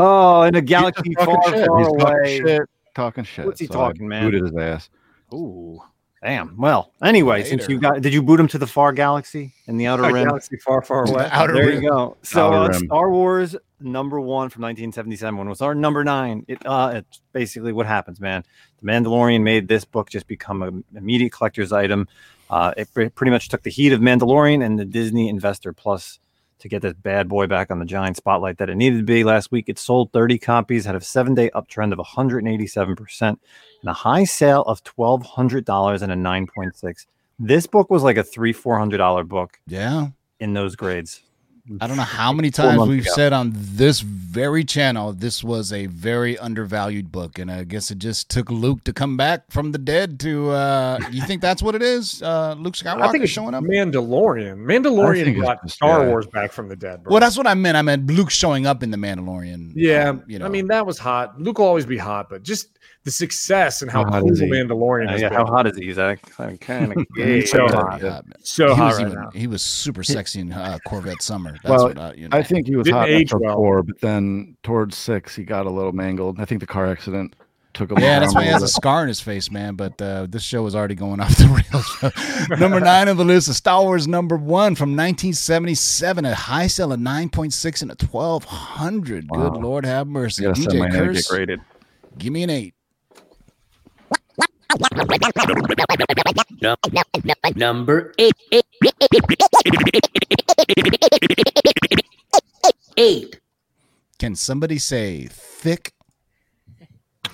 Oh, 0.00 0.42
in 0.42 0.54
a 0.54 0.60
galaxy 0.62 1.02
He's 1.08 1.16
far, 1.16 1.26
talking 1.26 1.54
shit. 1.54 1.66
far 1.66 1.78
He's 1.80 1.88
talking 1.88 2.06
away. 2.06 2.38
shit. 2.38 2.62
Talking 2.94 3.24
shit. 3.24 3.46
What's 3.46 3.60
he 3.60 3.66
So 3.66 3.74
I 3.74 3.76
talking, 3.88 4.06
man? 4.06 4.22
Booted 4.24 4.44
his 4.44 4.56
ass. 4.56 4.90
Ooh. 5.34 5.82
Damn. 6.22 6.56
Well, 6.56 6.92
anyway, 7.02 7.44
since 7.44 7.68
you 7.68 7.78
got, 7.78 8.00
did 8.00 8.12
you 8.12 8.22
boot 8.22 8.40
him 8.40 8.48
to 8.48 8.58
the 8.58 8.66
far 8.66 8.92
galaxy 8.92 9.54
in 9.66 9.76
the 9.76 9.86
outer 9.86 10.02
A 10.04 10.12
rim? 10.12 10.26
galaxy 10.26 10.56
far, 10.56 10.82
far 10.82 11.04
To 11.06 11.12
the 11.12 11.18
away. 11.18 11.28
outer 11.30 11.52
there 11.54 11.66
rim. 11.66 11.82
you 11.82 11.88
go. 11.90 12.16
So 12.22 12.52
uh. 12.52 12.72
Star 12.72 13.10
Wars 13.10 13.54
number 13.80 14.18
one 14.18 14.48
from 14.50 14.62
1977 14.62 15.48
was 15.48 15.62
our 15.62 15.76
number 15.76 16.02
nine. 16.02 16.44
It 16.48 16.58
uh, 16.66 16.92
it's 16.96 17.20
basically 17.32 17.72
what 17.72 17.86
happens, 17.86 18.18
man. 18.20 18.42
The 18.82 18.90
Mandalorian 18.90 19.42
made 19.42 19.68
this 19.68 19.84
book 19.84 20.10
just 20.10 20.26
become 20.26 20.62
an 20.62 20.82
immediate 20.96 21.30
collector's 21.30 21.72
item. 21.72 22.08
Uh, 22.50 22.74
it 22.76 22.92
pre- 22.92 23.10
pretty 23.10 23.30
much 23.30 23.48
took 23.48 23.62
the 23.62 23.70
heat 23.70 23.92
of 23.92 24.00
Mandalorian 24.00 24.64
and 24.64 24.76
the 24.78 24.84
Disney 24.84 25.28
Investor 25.28 25.72
Plus 25.72 26.18
to 26.60 26.68
get 26.68 26.82
this 26.82 26.94
bad 26.94 27.28
boy 27.28 27.46
back 27.46 27.70
on 27.70 27.78
the 27.78 27.84
giant 27.84 28.16
spotlight 28.16 28.58
that 28.58 28.68
it 28.70 28.74
needed 28.76 28.98
to 28.98 29.02
be. 29.04 29.24
Last 29.24 29.50
week, 29.52 29.66
it 29.68 29.78
sold 29.78 30.12
30 30.12 30.38
copies, 30.38 30.84
had 30.84 30.94
a 30.96 31.00
seven-day 31.00 31.50
uptrend 31.54 31.92
of 31.92 31.98
187 31.98 32.96
percent, 32.96 33.40
and 33.82 33.90
a 33.90 33.92
high 33.94 34.24
sale 34.24 34.62
of 34.62 34.82
twelve 34.84 35.24
hundred 35.24 35.64
dollars 35.64 36.02
and 36.02 36.10
a 36.12 36.16
9.6. 36.16 37.06
This 37.38 37.66
book 37.66 37.90
was 37.90 38.02
like 38.02 38.16
a 38.16 38.24
three 38.24 38.52
four 38.52 38.78
hundred 38.78 38.98
dollar 38.98 39.22
book 39.24 39.58
Yeah. 39.66 40.08
in 40.40 40.54
those 40.54 40.74
grades. 40.76 41.22
I 41.80 41.86
don't 41.86 41.96
know 41.96 42.02
how 42.02 42.32
many 42.32 42.50
times 42.50 42.86
we've 42.86 43.02
ago. 43.02 43.12
said 43.14 43.32
on 43.32 43.52
this 43.54 44.00
very 44.00 44.64
channel 44.64 45.12
this 45.12 45.44
was 45.44 45.72
a 45.72 45.86
very 45.86 46.38
undervalued 46.38 47.12
book, 47.12 47.38
and 47.38 47.50
I 47.50 47.64
guess 47.64 47.90
it 47.90 47.98
just 47.98 48.30
took 48.30 48.50
Luke 48.50 48.84
to 48.84 48.92
come 48.92 49.16
back 49.16 49.50
from 49.50 49.72
the 49.72 49.78
dead. 49.78 50.18
To 50.20 50.50
uh, 50.50 50.98
you 51.10 51.22
think 51.22 51.42
that's 51.42 51.62
what 51.62 51.74
it 51.74 51.82
is? 51.82 52.22
Uh, 52.22 52.54
Luke 52.58 52.74
Skywalker 52.74 53.00
I 53.02 53.12
think 53.12 53.24
it's 53.24 53.32
showing 53.32 53.54
up. 53.54 53.64
Mandalorian. 53.64 54.58
Mandalorian 54.58 55.24
think 55.24 55.36
it's 55.38 55.44
brought 55.44 55.70
Star 55.70 56.04
yeah. 56.04 56.08
Wars 56.08 56.26
back 56.26 56.52
from 56.52 56.68
the 56.68 56.76
dead, 56.76 57.02
bro. 57.02 57.12
Well, 57.12 57.20
that's 57.20 57.36
what 57.36 57.46
I 57.46 57.54
meant. 57.54 57.76
I 57.76 57.82
meant 57.82 58.06
Luke 58.06 58.30
showing 58.30 58.66
up 58.66 58.82
in 58.82 58.90
the 58.90 58.96
Mandalorian. 58.96 59.72
yeah, 59.74 60.10
um, 60.10 60.24
you 60.26 60.38
know. 60.38 60.46
I 60.46 60.48
mean 60.48 60.68
that 60.68 60.86
was 60.86 60.98
hot. 60.98 61.40
Luke 61.40 61.58
will 61.58 61.66
always 61.66 61.86
be 61.86 61.98
hot, 61.98 62.28
but 62.30 62.42
just 62.42 62.77
the 63.08 63.12
success 63.12 63.80
and 63.82 63.90
how, 63.90 64.04
How 64.04 64.10
hot 64.10 64.22
cool 64.22 64.32
is 64.32 64.40
he? 64.40 64.46
Mandalorian 64.46 65.08
Uh, 65.08 65.12
has 65.12 65.20
yeah, 65.22 65.32
how 65.32 65.46
hot 65.46 65.66
is 65.66 65.76
he, 65.76 65.90
Zach? 65.92 66.20
I'm 66.38 66.58
kind 66.58 66.92
of 66.96 67.06
Yeah, 67.16 67.40
so 67.44 67.66
hot. 67.68 68.00
yeah, 68.02 68.20
so 68.42 68.68
he 68.68 68.74
hot 68.74 68.86
was 68.88 68.98
right 68.98 69.06
even, 69.08 69.20
now. 69.22 69.30
he 69.34 69.46
was 69.46 69.62
super 69.62 70.02
sexy 70.02 70.40
in 70.40 70.52
uh, 70.52 70.78
Corvette 70.86 71.22
Summer. 71.22 71.52
That's 71.52 71.68
Well, 71.68 71.84
what 71.88 71.98
I, 71.98 72.12
you 72.14 72.28
know. 72.28 72.36
I 72.36 72.42
think 72.42 72.66
he 72.66 72.76
was 72.76 72.84
Didn't 72.84 72.98
hot 72.98 73.08
age 73.08 73.28
after 73.32 73.38
well. 73.38 73.54
four, 73.56 73.82
but 73.82 74.00
then 74.00 74.56
towards 74.62 74.96
six, 74.96 75.34
he 75.34 75.44
got 75.44 75.66
a 75.66 75.70
little 75.70 75.92
mangled. 75.92 76.38
I 76.40 76.44
think 76.44 76.60
the 76.60 76.66
car 76.66 76.86
accident 76.86 77.34
took 77.74 77.90
him. 77.92 77.98
Yeah, 77.98 78.18
that's 78.18 78.34
why 78.34 78.42
he 78.44 78.48
has 78.48 78.56
a 78.62 78.64
a 78.64 78.66
little 78.66 78.68
scar 78.80 79.02
in 79.02 79.08
his 79.08 79.20
face, 79.20 79.50
man. 79.50 79.74
But 79.74 80.00
uh, 80.02 80.26
this 80.28 80.42
show 80.42 80.66
is 80.66 80.74
already 80.74 80.94
going 80.94 81.20
off 81.24 81.36
the 81.36 81.46
rails. 81.48 82.58
number 82.60 82.80
nine 82.80 83.08
on 83.08 83.16
the 83.16 83.24
list 83.24 83.48
is 83.48 83.56
Star 83.56 83.82
Wars 83.82 84.06
number 84.08 84.36
one 84.36 84.74
from 84.74 84.90
1977, 84.96 86.24
a 86.24 86.34
high 86.34 86.66
sell 86.66 86.92
of 86.92 87.00
9.6 87.00 87.82
and 87.82 87.90
a 87.90 87.96
1200. 88.06 89.28
Good 89.28 89.52
Lord 89.54 89.84
have 89.86 90.06
mercy. 90.06 90.42
bit. 90.42 90.48
I 90.50 90.52
gotta 90.52 90.62
send 90.70 90.78
my 90.78 90.88
DJ 90.88 90.92
head 90.92 90.98
to 91.00 91.06
get 91.06 91.14
Curse, 91.16 91.28
graded. 91.28 91.60
give 92.18 92.32
me 92.32 92.42
an 92.42 92.50
eight. 92.50 92.74
Num- 96.60 96.76
Number 97.56 98.14
8. 98.18 98.32
8. 102.96 103.40
Can 104.18 104.34
somebody 104.34 104.78
say 104.78 105.26
thick? 105.30 105.92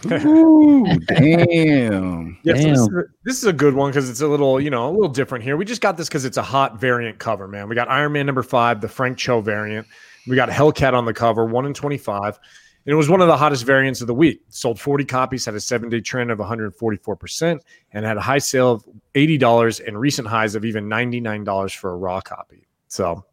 Ooh, 0.13 0.85
damn. 1.07 2.37
Yeah, 2.43 2.55
so 2.55 2.61
this, 2.61 2.79
is 2.79 2.87
a, 2.89 3.03
this 3.25 3.39
is 3.39 3.45
a 3.45 3.53
good 3.53 3.75
one 3.75 3.91
because 3.91 4.11
it's 4.11 4.21
a 4.21 4.29
little, 4.29 4.61
you 4.61 4.69
know, 4.69 4.89
a 4.89 4.93
little 4.93 5.09
different 5.09 5.45
here. 5.45 5.57
We 5.57 5.65
just 5.65 5.81
got 5.81 5.97
this 5.97 6.09
because 6.09 6.27
it's 6.27 6.37
a 6.37 6.43
hot 6.43 6.79
variant 6.79 7.19
cover, 7.19 7.49
man. 7.49 7.69
We 7.69 7.75
got 7.75 7.89
Iron 7.89 8.13
Man 8.13 8.27
number 8.27 8.43
five, 8.43 8.83
the 8.83 8.89
Frank 8.89 9.17
Cho 9.17 9.41
variant. 9.41 9.87
We 10.27 10.37
got 10.37 10.51
Hellcat 10.51 10.93
on 10.93 11.07
the 11.07 11.15
cover, 11.15 11.47
one 11.47 11.65
in 11.65 11.73
twenty-five, 11.73 12.35
And 12.35 12.39
it 12.87 12.95
was 12.95 13.09
one 13.09 13.21
of 13.21 13.29
the 13.29 13.37
hottest 13.37 13.65
variants 13.65 14.01
of 14.01 14.07
the 14.07 14.15
week. 14.15 14.43
Sold 14.51 14.79
40 14.79 15.05
copies, 15.05 15.45
had 15.47 15.55
a 15.55 15.61
seven 15.61 15.89
day 15.89 16.01
trend 16.01 16.31
of 16.31 16.39
144%, 16.39 17.61
and 17.93 18.05
had 18.05 18.17
a 18.17 18.21
high 18.21 18.39
sale 18.39 18.73
of 18.73 18.85
$80 19.15 19.87
and 19.87 19.99
recent 19.99 20.29
highs 20.29 20.55
of 20.55 20.65
even 20.65 20.89
$99 20.89 21.77
for 21.77 21.93
a 21.93 21.97
raw 21.97 22.21
copy. 22.21 22.67
So, 22.89 23.25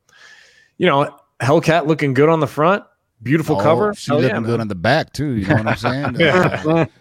you 0.77 0.87
know, 0.87 1.17
Hellcat 1.41 1.87
looking 1.87 2.13
good 2.13 2.29
on 2.29 2.39
the 2.39 2.47
front, 2.47 2.83
beautiful 3.23 3.57
Oh, 3.57 3.61
cover. 3.61 3.93
She's 3.93 4.07
yeah, 4.07 4.15
looking 4.15 4.33
man. 4.33 4.43
good 4.43 4.59
on 4.61 4.67
the 4.67 4.75
back 4.75 5.11
too. 5.13 5.33
You 5.33 5.47
know 5.47 5.55
what 5.55 5.67
I'm 5.67 5.77
saying? 5.77 6.15
Yeah. 6.19 6.85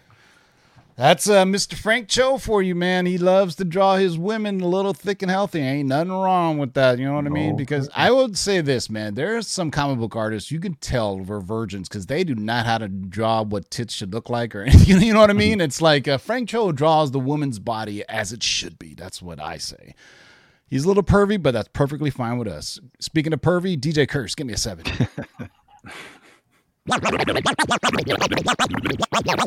That's 1.01 1.27
uh, 1.27 1.45
Mr. 1.45 1.73
Frank 1.73 2.09
Cho 2.09 2.37
for 2.37 2.61
you, 2.61 2.75
man. 2.75 3.07
He 3.07 3.17
loves 3.17 3.55
to 3.55 3.65
draw 3.65 3.95
his 3.95 4.19
women 4.19 4.61
a 4.61 4.67
little 4.67 4.93
thick 4.93 5.23
and 5.23 5.31
healthy. 5.31 5.57
Ain't 5.57 5.89
nothing 5.89 6.11
wrong 6.11 6.59
with 6.59 6.75
that. 6.75 6.99
You 6.99 7.05
know 7.05 7.15
what 7.15 7.25
I 7.25 7.29
mean? 7.29 7.55
Because 7.55 7.89
I 7.95 8.11
would 8.11 8.37
say 8.37 8.61
this, 8.61 8.87
man. 8.87 9.15
There's 9.15 9.47
some 9.47 9.71
comic 9.71 9.97
book 9.97 10.15
artists 10.15 10.51
you 10.51 10.59
can 10.59 10.75
tell 10.75 11.19
were 11.19 11.41
virgins 11.41 11.89
because 11.89 12.05
they 12.05 12.23
do 12.23 12.35
not 12.35 12.67
how 12.67 12.77
to 12.77 12.87
draw 12.87 13.41
what 13.41 13.71
tits 13.71 13.95
should 13.95 14.13
look 14.13 14.29
like 14.29 14.55
or 14.55 14.61
anything. 14.61 15.01
You 15.01 15.13
know 15.13 15.21
what 15.21 15.31
I 15.31 15.33
mean? 15.33 15.59
It's 15.71 15.81
like 15.81 16.07
uh, 16.07 16.19
Frank 16.19 16.49
Cho 16.49 16.71
draws 16.71 17.09
the 17.09 17.19
woman's 17.19 17.57
body 17.57 18.07
as 18.07 18.31
it 18.31 18.43
should 18.43 18.77
be. 18.77 18.93
That's 18.93 19.23
what 19.23 19.39
I 19.39 19.57
say. 19.57 19.95
He's 20.69 20.85
a 20.85 20.87
little 20.87 21.01
pervy, 21.01 21.41
but 21.41 21.49
that's 21.49 21.69
perfectly 21.73 22.11
fine 22.11 22.37
with 22.37 22.47
us. 22.47 22.79
Speaking 22.99 23.33
of 23.33 23.41
pervy, 23.41 23.75
DJ 23.75 24.07
Curse, 24.07 24.35
give 24.35 24.45
me 24.45 24.53
a 24.53 24.57
seven. 24.57 24.85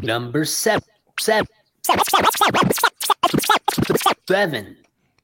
Number 0.02 0.44
seven. 0.44 0.88
Seven. 1.20 1.46
Seven. 4.28 4.76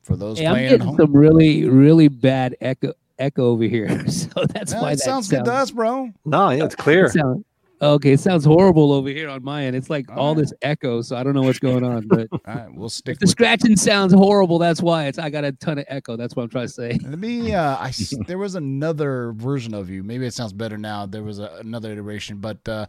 For 0.02 0.16
those 0.16 0.38
Hey, 0.38 0.46
I'm 0.46 0.56
getting 0.56 0.80
home. 0.80 0.96
some 0.96 1.12
really, 1.16 1.64
really 1.68 2.08
bad 2.08 2.56
echo 2.60 2.92
echo 3.18 3.48
over 3.50 3.64
here. 3.64 3.88
So 4.10 4.44
that's 4.46 4.72
Yeah, 4.72 4.82
why 4.82 4.92
it 4.92 4.96
that 4.96 5.02
sounds 5.02 5.28
good 5.28 5.44
to 5.44 5.52
us, 5.52 5.70
bro. 5.70 6.10
No, 6.24 6.50
yeah, 6.50 6.64
it's 6.64 6.74
clear. 6.74 7.06
it 7.06 7.12
sound- 7.12 7.44
okay, 7.82 8.12
it 8.12 8.20
sounds 8.20 8.44
horrible 8.44 8.92
over 8.92 9.08
here 9.08 9.28
on 9.28 9.42
my 9.42 9.64
end. 9.64 9.76
It's 9.76 9.90
like 9.90 10.10
All 10.10 10.18
all 10.18 10.34
right. 10.34 10.40
this 10.42 10.52
echo, 10.62 11.02
so 11.02 11.16
I 11.16 11.22
don't 11.22 11.34
know 11.34 11.42
what's 11.42 11.58
going 11.58 11.84
on. 11.84 12.06
But 12.06 12.28
All 12.32 12.40
right, 12.46 12.74
we'll 12.74 12.88
stick 12.88 13.14
if 13.14 13.18
the 13.20 13.24
with 13.24 13.30
scratching 13.30 13.76
sounds 13.76 14.12
horrible, 14.14 14.58
that's 14.58 14.80
why. 14.82 15.06
It's 15.06 15.18
I 15.18 15.28
got 15.30 15.44
a 15.44 15.52
ton 15.52 15.78
of 15.78 15.84
echo. 15.88 16.16
That's 16.16 16.34
what 16.36 16.44
I'm 16.44 16.48
trying 16.48 16.66
to 16.68 16.72
say. 16.72 16.98
Let 17.02 17.18
me. 17.18 17.52
Uh, 17.54 17.76
I 17.76 17.88
s- 17.88 18.14
there 18.26 18.38
was 18.38 18.54
another 18.54 19.32
version 19.32 19.74
of 19.74 19.90
you. 19.90 20.02
Maybe 20.02 20.26
it 20.26 20.34
sounds 20.34 20.52
better 20.52 20.78
now. 20.78 21.04
There 21.06 21.22
was 21.22 21.38
a, 21.38 21.56
another 21.60 21.92
iteration, 21.92 22.38
but 22.38 22.66
uh, 22.68 22.86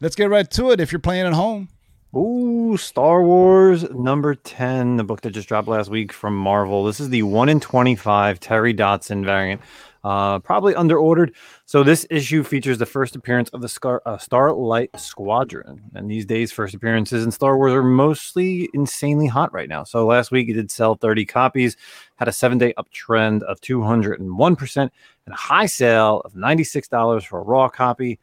let's 0.00 0.14
get 0.16 0.28
right 0.30 0.48
to 0.52 0.70
it. 0.72 0.80
If 0.80 0.92
you're 0.92 0.98
playing 1.00 1.26
at 1.26 1.32
home, 1.32 1.68
Ooh, 2.16 2.76
Star 2.76 3.22
Wars 3.22 3.88
number 3.90 4.34
10, 4.34 4.96
the 4.96 5.04
book 5.04 5.20
that 5.20 5.30
just 5.30 5.46
dropped 5.46 5.68
last 5.68 5.90
week 5.90 6.12
from 6.12 6.36
Marvel. 6.36 6.82
This 6.82 6.98
is 6.98 7.08
the 7.08 7.22
1 7.22 7.48
in 7.48 7.60
25 7.60 8.40
Terry 8.40 8.72
Dodson 8.72 9.24
variant. 9.24 9.60
Uh, 10.02 10.40
probably 10.40 10.74
underordered. 10.74 11.32
So 11.66 11.84
this 11.84 12.06
issue 12.10 12.42
features 12.42 12.78
the 12.78 12.86
first 12.86 13.14
appearance 13.14 13.48
of 13.50 13.60
the 13.60 13.68
Scar- 13.68 14.02
uh, 14.06 14.18
Starlight 14.18 14.90
Squadron. 14.98 15.82
And 15.94 16.10
these 16.10 16.26
days, 16.26 16.50
first 16.50 16.74
appearances 16.74 17.24
in 17.24 17.30
Star 17.30 17.56
Wars 17.56 17.74
are 17.74 17.84
mostly 17.84 18.68
insanely 18.74 19.28
hot 19.28 19.52
right 19.52 19.68
now. 19.68 19.84
So 19.84 20.04
last 20.04 20.32
week 20.32 20.48
it 20.48 20.54
did 20.54 20.72
sell 20.72 20.96
30 20.96 21.26
copies, 21.26 21.76
had 22.16 22.26
a 22.26 22.32
seven-day 22.32 22.74
uptrend 22.76 23.42
of 23.44 23.60
201%, 23.60 24.76
and 24.76 24.90
a 25.28 25.36
high 25.36 25.66
sale 25.66 26.22
of 26.24 26.32
$96 26.32 27.24
for 27.24 27.38
a 27.38 27.42
raw 27.44 27.68
copy 27.68 28.18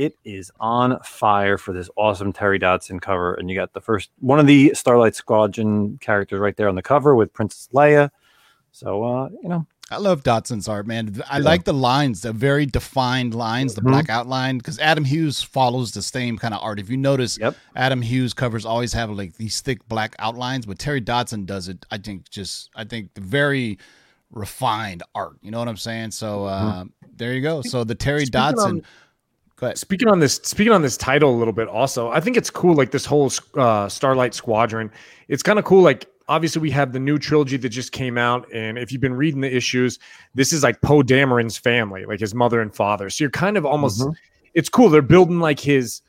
it 0.00 0.16
is 0.24 0.50
on 0.58 0.98
fire 1.04 1.58
for 1.58 1.74
this 1.74 1.90
awesome 1.94 2.32
Terry 2.32 2.58
Dodson 2.58 3.00
cover. 3.00 3.34
And 3.34 3.50
you 3.50 3.54
got 3.56 3.74
the 3.74 3.82
first 3.82 4.10
one 4.18 4.40
of 4.40 4.46
the 4.46 4.72
Starlight 4.74 5.14
Squadron 5.14 5.98
characters 6.00 6.40
right 6.40 6.56
there 6.56 6.68
on 6.70 6.74
the 6.74 6.82
cover 6.82 7.14
with 7.14 7.32
Princess 7.34 7.68
Leia. 7.74 8.10
So, 8.72 9.04
uh, 9.04 9.28
you 9.42 9.48
know, 9.50 9.66
I 9.90 9.98
love 9.98 10.22
Dodson's 10.22 10.68
art, 10.68 10.86
man. 10.86 11.20
I 11.28 11.38
like 11.38 11.64
the 11.64 11.74
lines, 11.74 12.22
the 12.22 12.32
very 12.32 12.64
defined 12.64 13.34
lines, 13.34 13.74
the 13.74 13.82
Mhm. 13.82 13.88
black 13.90 14.08
outline, 14.08 14.56
because 14.58 14.78
Adam 14.78 15.04
Hughes 15.04 15.42
follows 15.42 15.92
the 15.92 16.00
same 16.02 16.38
kind 16.38 16.54
of 16.54 16.62
art. 16.62 16.78
If 16.78 16.88
you 16.88 16.96
notice, 16.96 17.36
Yep. 17.38 17.56
Adam 17.76 18.00
Hughes 18.00 18.32
covers 18.32 18.64
always 18.64 18.92
have 18.94 19.10
like 19.10 19.34
these 19.36 19.60
thick 19.60 19.86
black 19.88 20.14
outlines, 20.18 20.64
but 20.64 20.78
Terry 20.78 21.00
Dodson 21.00 21.44
does 21.44 21.68
it. 21.68 21.84
I 21.90 21.98
think 21.98 22.30
just, 22.30 22.70
I 22.74 22.84
think 22.84 23.10
very 23.18 23.78
refined 24.30 25.02
art. 25.14 25.36
You 25.42 25.50
know 25.50 25.58
what 25.58 25.68
I'm 25.68 25.76
saying? 25.76 26.12
So 26.12 26.44
uh, 26.44 26.84
there 27.16 27.34
you 27.34 27.42
go. 27.42 27.60
So 27.62 27.82
the 27.84 27.96
Terry 27.96 28.26
Speaking 28.26 28.84
ahead. 29.66 29.78
Speaking 29.78 30.08
on 30.08 30.18
this, 30.20 30.34
speaking 30.44 30.72
on 30.72 30.82
this 30.82 30.96
title 30.96 31.34
a 31.34 31.36
little 31.38 31.52
bit, 31.52 31.68
also, 31.68 32.10
I 32.10 32.20
think 32.20 32.36
it's 32.36 32.50
cool. 32.50 32.74
Like 32.74 32.90
this 32.90 33.04
whole 33.04 33.30
uh, 33.56 33.88
Starlight 33.88 34.34
Squadron, 34.34 34.90
it's 35.28 35.42
kind 35.42 35.58
of 35.58 35.64
cool. 35.64 35.82
Like 35.82 36.06
obviously, 36.28 36.62
we 36.62 36.70
have 36.70 36.92
the 36.92 37.00
new 37.00 37.18
trilogy 37.18 37.56
that 37.56 37.68
just 37.70 37.92
came 37.92 38.16
out, 38.18 38.46
and 38.52 38.78
if 38.78 38.92
you've 38.92 39.00
been 39.00 39.14
reading 39.14 39.40
the 39.40 39.54
issues, 39.54 39.98
this 40.34 40.52
is 40.52 40.62
like 40.62 40.80
Poe 40.80 41.02
Dameron's 41.02 41.56
family, 41.56 42.04
like 42.04 42.20
his 42.20 42.34
mother 42.34 42.60
and 42.60 42.74
father. 42.74 43.10
So 43.10 43.24
you're 43.24 43.30
kind 43.30 43.56
of 43.56 43.66
almost, 43.66 44.00
Mhm. 44.00 44.14
it's 44.54 44.68
cool. 44.68 44.88
They're 44.88 45.02
building 45.02 45.40
like 45.40 45.60
his 45.60 46.02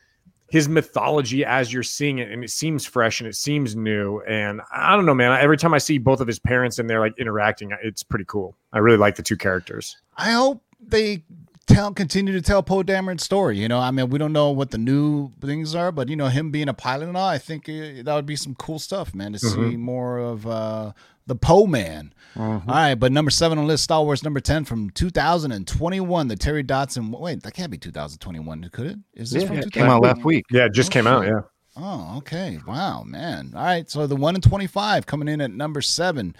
his 0.50 0.68
mythology 0.68 1.46
as 1.46 1.72
you're 1.72 1.82
seeing 1.82 2.20
it, 2.20 2.30
and 2.30 2.44
it 2.44 2.50
seems 2.50 2.86
fresh 2.86 3.22
and 3.22 3.28
it 3.30 3.36
seems 3.38 3.74
new. 3.74 4.20
And 4.28 4.60
I 4.70 4.98
don't 4.98 5.06
know, 5.06 5.14
man. 5.14 5.32
Every 5.40 5.56
time 5.56 5.74
I 5.74 5.78
see 5.78 5.98
both 5.98 6.20
of 6.20 6.28
his 6.28 6.40
parents 6.40 6.78
and 6.78 6.90
they're 6.90 7.00
like 7.00 7.14
interacting, 7.18 7.72
it's 7.82 8.04
pretty 8.04 8.26
cool. 8.28 8.58
I 8.74 8.80
really 8.80 8.98
like 8.98 9.16
the 9.16 9.24
two 9.24 9.38
characters. 9.38 9.96
I 10.18 10.32
hope 10.32 10.62
they 10.86 11.24
tell 11.68 11.94
continue 11.94 12.34
to 12.34 12.42
tell 12.42 12.64
Poe 12.64 12.84
Dameron's 12.84 13.24
story. 13.24 13.58
You 13.60 13.68
know, 13.68 13.80
I 13.80 13.92
mean, 13.92 14.10
we 14.10 14.20
don't 14.20 14.34
know 14.34 14.50
what 14.52 14.72
the 14.72 14.78
new 14.78 15.32
things 15.42 15.74
are, 15.76 15.92
but 15.92 16.10
you 16.10 16.16
know, 16.16 16.28
him 16.28 16.52
being 16.52 16.70
a 16.70 16.74
pilot 16.74 17.08
and 17.08 17.18
all, 17.18 17.28
I 17.28 17.38
think 17.38 17.68
uh, 17.70 18.04
that 18.04 18.14
would 18.16 18.26
be 18.26 18.36
some 18.36 18.56
cool 18.56 18.80
stuff, 18.80 19.14
man. 19.16 19.34
To 19.34 19.40
see 19.40 19.48
Mhm. 19.58 19.78
more 19.80 20.18
of 20.18 20.46
uh, 20.48 20.92
the 21.28 21.36
Poe 21.36 21.66
man. 21.68 22.14
Mhm. 22.36 22.68
All 22.68 22.74
right, 22.74 22.96
but 22.96 23.12
number 23.12 23.32
seven 23.32 23.58
on 23.58 23.66
the 23.66 23.68
list, 23.68 23.84
Star 23.84 24.04
Wars 24.04 24.24
number 24.24 24.40
ten 24.40 24.66
from 24.66 24.90
2021, 24.92 26.28
the 26.28 26.36
Terry 26.36 26.64
Dodson. 26.64 27.12
Wait, 27.12 27.44
that 27.44 27.54
can't 27.54 27.72
be 27.72 27.78
2021, 27.78 28.70
could 28.72 28.88
it? 28.88 29.00
Is 29.14 29.32
this 29.32 29.44
Yeah, 29.44 29.48
from 29.48 29.58
it 29.60 29.72
Came 29.72 29.86
out 29.90 30.02
last 30.02 30.24
week. 30.24 30.46
Yeah, 30.52 30.66
it 30.66 30.74
just 30.74 30.90
Oh, 30.90 30.94
came 30.94 31.08
out. 31.08 31.26
Yeah. 31.26 31.42
Oh, 31.78 32.18
okay. 32.18 32.60
Wow, 32.68 33.04
man. 33.04 33.54
All 33.56 33.64
right, 33.64 33.90
so 33.90 34.06
the 34.08 34.16
one 34.16 34.36
in 34.36 34.42
25 34.42 35.06
coming 35.06 35.28
in 35.28 35.40
at 35.42 35.52
number 35.52 35.82
seven. 35.82 36.36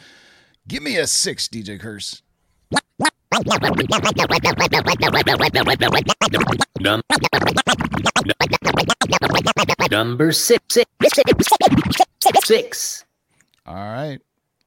Give 0.68 0.84
me 0.84 0.98
a 0.98 1.08
six, 1.08 1.48
DJ 1.48 1.78
Curse. 1.80 2.22
Num- 6.80 7.02
Number 9.90 10.32
six. 10.32 10.62
Six. 10.72 10.86
Six. 12.44 13.06
All 13.66 13.76
right. 13.76 14.20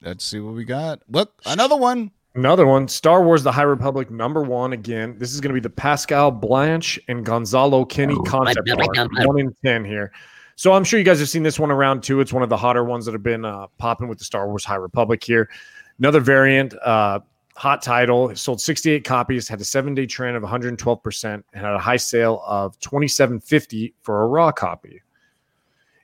Let's 0.02 0.24
see 0.24 0.40
what 0.40 0.54
we 0.54 0.64
got. 0.64 1.00
Look, 1.08 1.32
another 1.46 1.76
one. 1.76 2.10
Another 2.36 2.66
one, 2.66 2.88
Star 2.88 3.22
Wars: 3.22 3.44
The 3.44 3.52
High 3.52 3.62
Republic, 3.62 4.10
number 4.10 4.42
one 4.42 4.72
again. 4.72 5.16
This 5.18 5.32
is 5.32 5.40
going 5.40 5.50
to 5.50 5.54
be 5.54 5.60
the 5.60 5.70
Pascal 5.70 6.32
Blanche 6.32 6.98
and 7.06 7.24
Gonzalo 7.24 7.84
Kinney 7.84 8.16
concept 8.26 8.68
art, 8.68 9.08
one 9.24 9.38
in 9.38 9.54
ten 9.64 9.84
here. 9.84 10.10
So 10.56 10.72
I'm 10.72 10.82
sure 10.82 10.98
you 10.98 11.04
guys 11.04 11.20
have 11.20 11.28
seen 11.28 11.44
this 11.44 11.60
one 11.60 11.70
around 11.70 12.02
too. 12.02 12.20
It's 12.20 12.32
one 12.32 12.42
of 12.42 12.48
the 12.48 12.56
hotter 12.56 12.82
ones 12.82 13.04
that 13.06 13.12
have 13.12 13.22
been 13.22 13.44
uh, 13.44 13.68
popping 13.78 14.08
with 14.08 14.18
the 14.18 14.24
Star 14.24 14.48
Wars 14.48 14.64
High 14.64 14.74
Republic 14.74 15.22
here. 15.22 15.48
Another 16.00 16.18
variant, 16.18 16.74
uh, 16.82 17.20
hot 17.56 17.82
title. 17.82 18.30
It 18.30 18.38
sold 18.38 18.60
68 18.60 19.04
copies, 19.04 19.48
had 19.48 19.60
a 19.60 19.64
seven 19.64 19.94
day 19.94 20.06
trend 20.06 20.36
of 20.36 20.42
112 20.42 21.02
percent, 21.02 21.44
and 21.52 21.64
had 21.64 21.74
a 21.74 21.78
high 21.78 21.96
sale 21.96 22.42
of 22.46 22.78
27.50 22.80 23.92
for 24.00 24.22
a 24.22 24.26
raw 24.26 24.52
copy. 24.52 25.00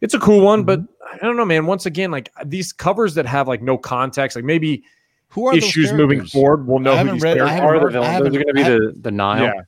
It's 0.00 0.14
a 0.14 0.18
cool 0.18 0.40
one, 0.40 0.64
but 0.64 0.80
mm-hmm. 0.80 1.16
I 1.22 1.26
don't 1.26 1.36
know, 1.36 1.44
man. 1.44 1.66
Once 1.66 1.86
again, 1.86 2.10
like 2.10 2.32
these 2.44 2.72
covers 2.72 3.14
that 3.14 3.26
have 3.26 3.48
like 3.48 3.62
no 3.62 3.76
context, 3.76 4.36
like 4.36 4.44
maybe 4.44 4.82
Who 5.28 5.46
are 5.48 5.56
issues 5.56 5.92
moving 5.92 6.24
forward, 6.24 6.66
we'll 6.66 6.78
know 6.78 6.96
who 6.96 7.12
these 7.12 7.22
read- 7.22 7.36
characters 7.36 7.60
are. 7.60 7.74
Are 7.76 7.78
the 7.80 7.86
read- 7.86 7.96
I 7.96 8.00
villains? 8.00 8.06
Those 8.06 8.06
haven't- 8.06 8.36
are 8.36 8.44
going 8.44 8.46
to 8.46 8.54
be 8.54 8.86
the, 8.94 9.00
the 9.00 9.10
Nile. 9.10 9.42
Yeah. 9.42 9.62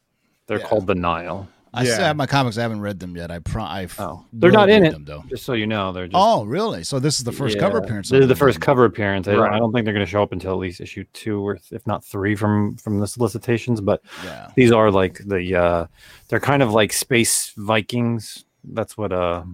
They're 0.47 0.59
Yeah. 0.59 0.67
called 0.67 0.87
the 0.87 0.95
Nile. 0.95 1.49
I 1.75 1.85
still 1.85 2.05
have 2.05 2.17
my 2.17 2.27
comics. 2.27 2.59
I 2.59 2.63
haven't 2.63 2.81
read 2.83 3.01
them 3.01 3.17
yet. 3.17 3.31
I 3.31 3.39
pro. 3.39 3.63
I 3.63 3.89
Oh, 3.99 4.25
they're 4.33 4.51
not 4.51 4.69
in 4.69 4.85
it. 4.85 4.91
Them, 4.93 5.05
though. 5.05 5.25
Just 5.29 5.45
so 5.45 5.55
you 5.55 5.67
know, 5.67 5.93
they're 5.93 6.07
just. 6.07 6.17
Oh, 6.17 6.45
really? 6.45 6.85
So 6.85 6.99
this 6.99 7.19
is 7.19 7.25
the 7.25 7.33
first 7.33 7.59
cover 7.59 7.79
appearance. 7.79 8.11
This 8.11 8.21
is 8.23 8.29
the 8.29 8.37
first 8.37 8.61
cover 8.61 8.85
appearance. 8.85 9.27
I, 9.27 9.33
don't, 9.33 9.41
Right. 9.41 9.53
I 9.55 9.59
don't 9.59 9.73
think 9.73 9.85
they're 9.87 9.95
going 9.95 10.05
to 10.05 10.11
show 10.11 10.23
up 10.23 10.33
until 10.33 10.53
at 10.53 10.59
least 10.59 10.81
issue 10.83 11.05
two, 11.15 11.41
or 11.41 11.55
th- 11.57 11.73
if 11.73 11.87
not 11.87 12.05
three, 12.05 12.35
from 12.37 12.77
from 12.77 12.99
the 13.01 13.07
solicitations. 13.07 13.81
But 13.81 14.03
Yeah. 14.25 14.51
these 14.55 14.71
are 14.71 14.91
like 14.91 15.19
the 15.27 15.55
uh 15.57 15.87
they're 16.29 16.41
kind 16.41 16.63
of 16.63 16.73
like 16.73 16.93
space 16.93 17.53
Vikings. 17.57 18.45
That's 18.65 18.97
what 18.99 19.13
uh 19.13 19.45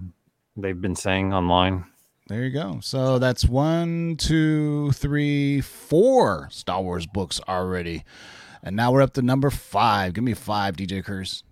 they've 0.57 0.79
been 0.79 0.95
saying 0.97 1.33
online. 1.33 1.85
There 2.27 2.43
you 2.43 2.51
go. 2.51 2.79
So 2.81 3.17
that's 3.17 3.45
one, 3.45 4.15
two, 4.17 4.91
three, 4.91 5.61
four 5.61 6.47
Star 6.51 6.81
Wars 6.81 7.07
books 7.07 7.39
already. 7.47 8.03
And 8.61 8.75
now 8.75 8.91
we're 8.91 9.01
up 9.01 9.13
to 9.13 9.21
number 9.21 9.49
five. 9.49 10.13
Give 10.13 10.23
me 10.23 10.33
five, 10.33 10.75
DJ 10.75 11.01
Curse. 11.03 11.43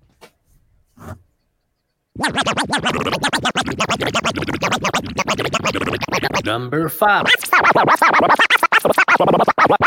Number 6.48 6.88
five. 6.88 7.26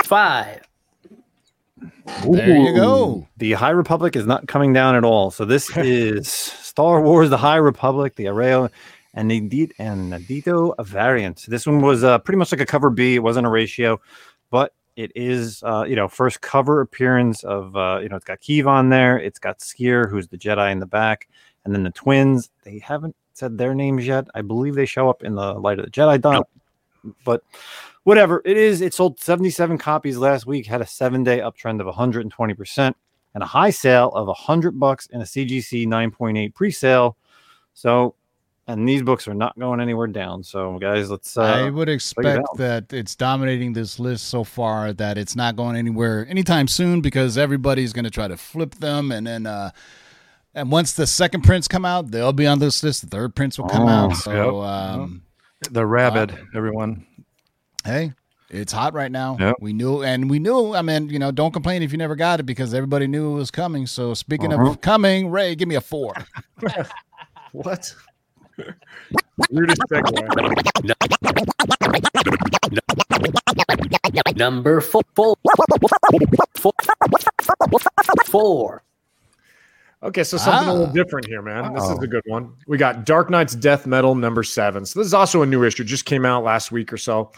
Five. 0.05 0.61
There 2.29 2.59
you 2.59 2.75
go. 2.75 3.27
The 3.39 3.53
High 3.53 3.71
Republic 3.71 4.15
is 4.15 4.27
not 4.27 4.47
coming 4.47 4.75
down 4.75 4.95
at 4.95 5.03
all. 5.03 5.31
So 5.31 5.47
this 5.47 5.75
is 5.79 6.29
Star 6.29 7.01
Wars: 7.01 7.31
The 7.31 7.39
High 7.39 7.57
Republic, 7.57 8.17
the 8.17 8.27
Areo 8.27 8.71
and 9.15 9.31
Nadit 9.31 9.73
and 9.79 10.13
Nadito 10.13 10.75
variant. 10.85 11.47
This 11.49 11.67
one 11.67 11.81
was 11.81 12.05
uh, 12.05 12.19
pretty 12.19 12.37
much 12.37 12.53
like 12.53 12.61
a 12.61 12.67
cover 12.67 12.91
B. 12.91 13.15
It 13.15 13.21
wasn't 13.21 13.47
a 13.47 13.51
ratio, 13.51 13.99
but 14.51 14.75
it 14.97 15.13
is 15.15 15.63
uh, 15.63 15.87
you 15.89 15.97
know 15.97 16.09
first 16.09 16.43
cover 16.43 16.83
appearance 16.83 17.43
of 17.43 17.75
uh, 17.75 18.01
you 18.03 18.11
know 18.11 18.17
it's 18.17 18.27
got 18.27 18.39
Keeve 18.41 18.67
on 18.67 18.91
there. 18.91 19.19
It's 19.19 19.39
got 19.39 19.61
Sskeer, 19.61 20.11
who's 20.11 20.29
the 20.29 20.37
Jedi 20.37 20.71
in 20.73 20.79
the 20.79 20.85
back, 20.85 21.27
And 21.65 21.75
then 21.75 21.85
the 21.85 21.91
twins, 21.91 22.51
they 22.65 22.81
haven't 22.81 23.17
said 23.41 23.59
their 23.59 23.75
names 23.75 24.07
yet. 24.07 24.29
I 24.35 24.43
believe 24.43 24.75
they 24.75 24.87
show 24.87 25.09
up 25.09 25.25
in 25.25 25.35
the 25.35 25.55
Light 25.55 25.79
of 25.79 25.87
the 25.87 25.91
Jedi 25.91 26.21
done. 26.21 26.43
But 27.25 27.43
whatever 28.05 28.43
it 28.45 28.57
is, 28.57 28.83
it 28.83 28.95
sold 28.95 29.19
77 29.19 29.79
copies 29.79 30.19
last 30.19 30.47
week, 30.47 30.67
had 30.67 30.81
a 30.81 30.87
seven 30.87 31.25
day 31.25 31.39
uptrend 31.39 31.81
of 31.81 31.93
120% 31.93 32.95
and 33.35 33.43
a 33.43 33.47
high 33.47 33.71
sale 33.71 34.11
of 34.11 34.27
100 34.27 34.79
bucks 34.79 35.07
in 35.07 35.21
a 35.21 35.25
CGC 35.25 35.87
9.8 35.87 36.55
pre 36.55 36.71
sale. 36.71 37.17
So, 37.73 38.15
and 38.67 38.89
these 38.89 39.03
books 39.03 39.27
are 39.27 39.35
not 39.35 39.59
going 39.59 39.81
anywhere 39.81 40.07
down. 40.07 40.45
So, 40.45 40.79
guys, 40.79 41.11
let's. 41.11 41.37
Uh, 41.37 41.43
I 41.43 41.71
would 41.71 41.89
expect 41.89 42.41
out. 42.41 42.57
that 42.59 42.93
it's 42.93 43.17
dominating 43.17 43.73
this 43.73 43.99
list 43.99 44.29
so 44.29 44.45
far 44.45 44.93
that 44.93 45.17
it's 45.19 45.35
not 45.35 45.57
going 45.57 45.77
anywhere 45.77 46.27
anytime 46.29 46.69
soon 46.69 47.01
because 47.01 47.39
everybody's 47.39 47.93
going 47.93 48.05
to 48.05 48.11
try 48.11 48.29
to 48.29 48.37
flip 48.37 48.77
them 48.77 49.11
and 49.11 49.27
then 49.27 49.47
uh 49.47 49.71
and 50.55 50.71
once 50.71 50.93
the 50.93 51.07
second 51.07 51.43
prints 51.43 51.69
come 51.69 51.85
out, 51.85 52.11
they'll 52.11 52.33
be 52.33 52.47
on 52.47 52.59
this 52.59 52.83
list. 52.83 53.03
The 53.03 53.07
third 53.09 53.35
prints 53.35 53.59
will 53.59 53.69
come 53.69 53.83
Oh, 53.83 53.89
out. 53.89 54.17
So 54.17 54.61
um 54.63 55.23
The 55.71 55.85
rabid, 55.87 56.37
everyone. 56.55 57.07
hey, 57.85 58.13
it's 58.51 58.73
hot 58.73 58.95
right 58.95 59.13
now. 59.13 59.37
Yep. 59.39 59.57
We 59.61 59.73
knew 59.73 60.03
and 60.03 60.29
we 60.31 60.39
knew, 60.39 60.75
I 60.75 60.83
mean, 60.83 61.09
you 61.09 61.19
know, 61.19 61.31
don't 61.31 61.53
complain 61.53 61.83
if 61.83 61.93
you 61.93 61.99
never 61.99 62.17
got 62.17 62.41
it 62.41 62.45
because 62.45 62.75
everybody 62.75 63.07
knew 63.07 63.33
it 63.33 63.35
was 63.37 63.51
coming. 63.51 63.87
So 63.87 64.15
speaking 64.15 64.53
Uh-huh. 64.53 64.71
of 64.71 64.81
coming, 64.81 65.31
Ray, 65.31 65.55
give 65.55 65.69
me 65.69 65.75
a 65.77 65.81
4. 65.81 66.15
What? 67.53 67.93
Weirdest 69.51 69.81
segue. 69.91 70.37
Number 74.37 74.81
four. 74.81 75.03
Four. 75.15 75.37
Four. 76.57 76.73
Four. 78.27 78.83
Okay, 80.03 80.25
so 80.25 80.37
something 80.39 80.69
a 80.69 80.71
Ah. 80.71 80.75
little 80.75 80.93
different 80.95 81.27
here, 81.27 81.43
man. 81.43 81.75
This 81.75 81.85
is 81.85 81.99
a 81.99 82.07
good 82.07 82.23
one. 82.27 82.53
We 82.67 82.79
got 82.79 83.05
Dark 83.05 83.29
Knight's 83.29 83.55
Death 83.55 83.87
Metal 83.87 84.15
number 84.15 84.43
seven. 84.43 84.87
So 84.87 84.99
this 84.99 85.07
is 85.07 85.13
also 85.15 85.43
a 85.43 85.47
new 85.47 85.63
issue, 85.63 85.85
just 85.85 86.07
came 86.07 86.25
out 86.25 86.43
last 86.43 86.73
week 86.73 86.91
or 86.93 86.97
so. 86.97 87.33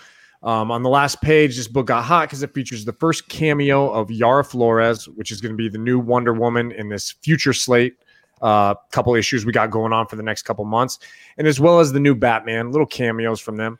Um, 0.44 0.70
on 0.70 0.82
the 0.82 0.88
last 0.88 1.20
page, 1.22 1.56
this 1.56 1.66
book 1.68 1.86
got 1.86 2.02
hot 2.04 2.28
because 2.28 2.42
it 2.42 2.52
features 2.54 2.84
the 2.84 2.92
first 2.92 3.28
cameo 3.28 3.90
of 3.90 4.10
Yara 4.10 4.44
Flores, 4.44 5.08
which 5.08 5.30
is 5.32 5.40
going 5.40 5.52
to 5.52 5.56
be 5.56 5.68
the 5.68 5.78
new 5.78 5.98
Wonder 5.98 6.32
Woman 6.32 6.70
in 6.72 6.88
this 6.88 7.12
future 7.22 7.52
slate. 7.52 7.96
Uh, 8.40 8.74
couple 8.90 9.14
issues 9.14 9.46
we 9.46 9.52
got 9.52 9.70
going 9.70 9.92
on 9.92 10.04
for 10.08 10.16
the 10.16 10.22
next 10.22 10.42
couple 10.42 10.64
months, 10.64 10.98
and 11.38 11.46
as 11.46 11.60
well 11.60 11.78
as 11.78 11.92
the 11.92 12.00
new 12.00 12.12
Batman, 12.12 12.72
little 12.72 12.86
cameos 12.86 13.38
from 13.38 13.56
them. 13.56 13.78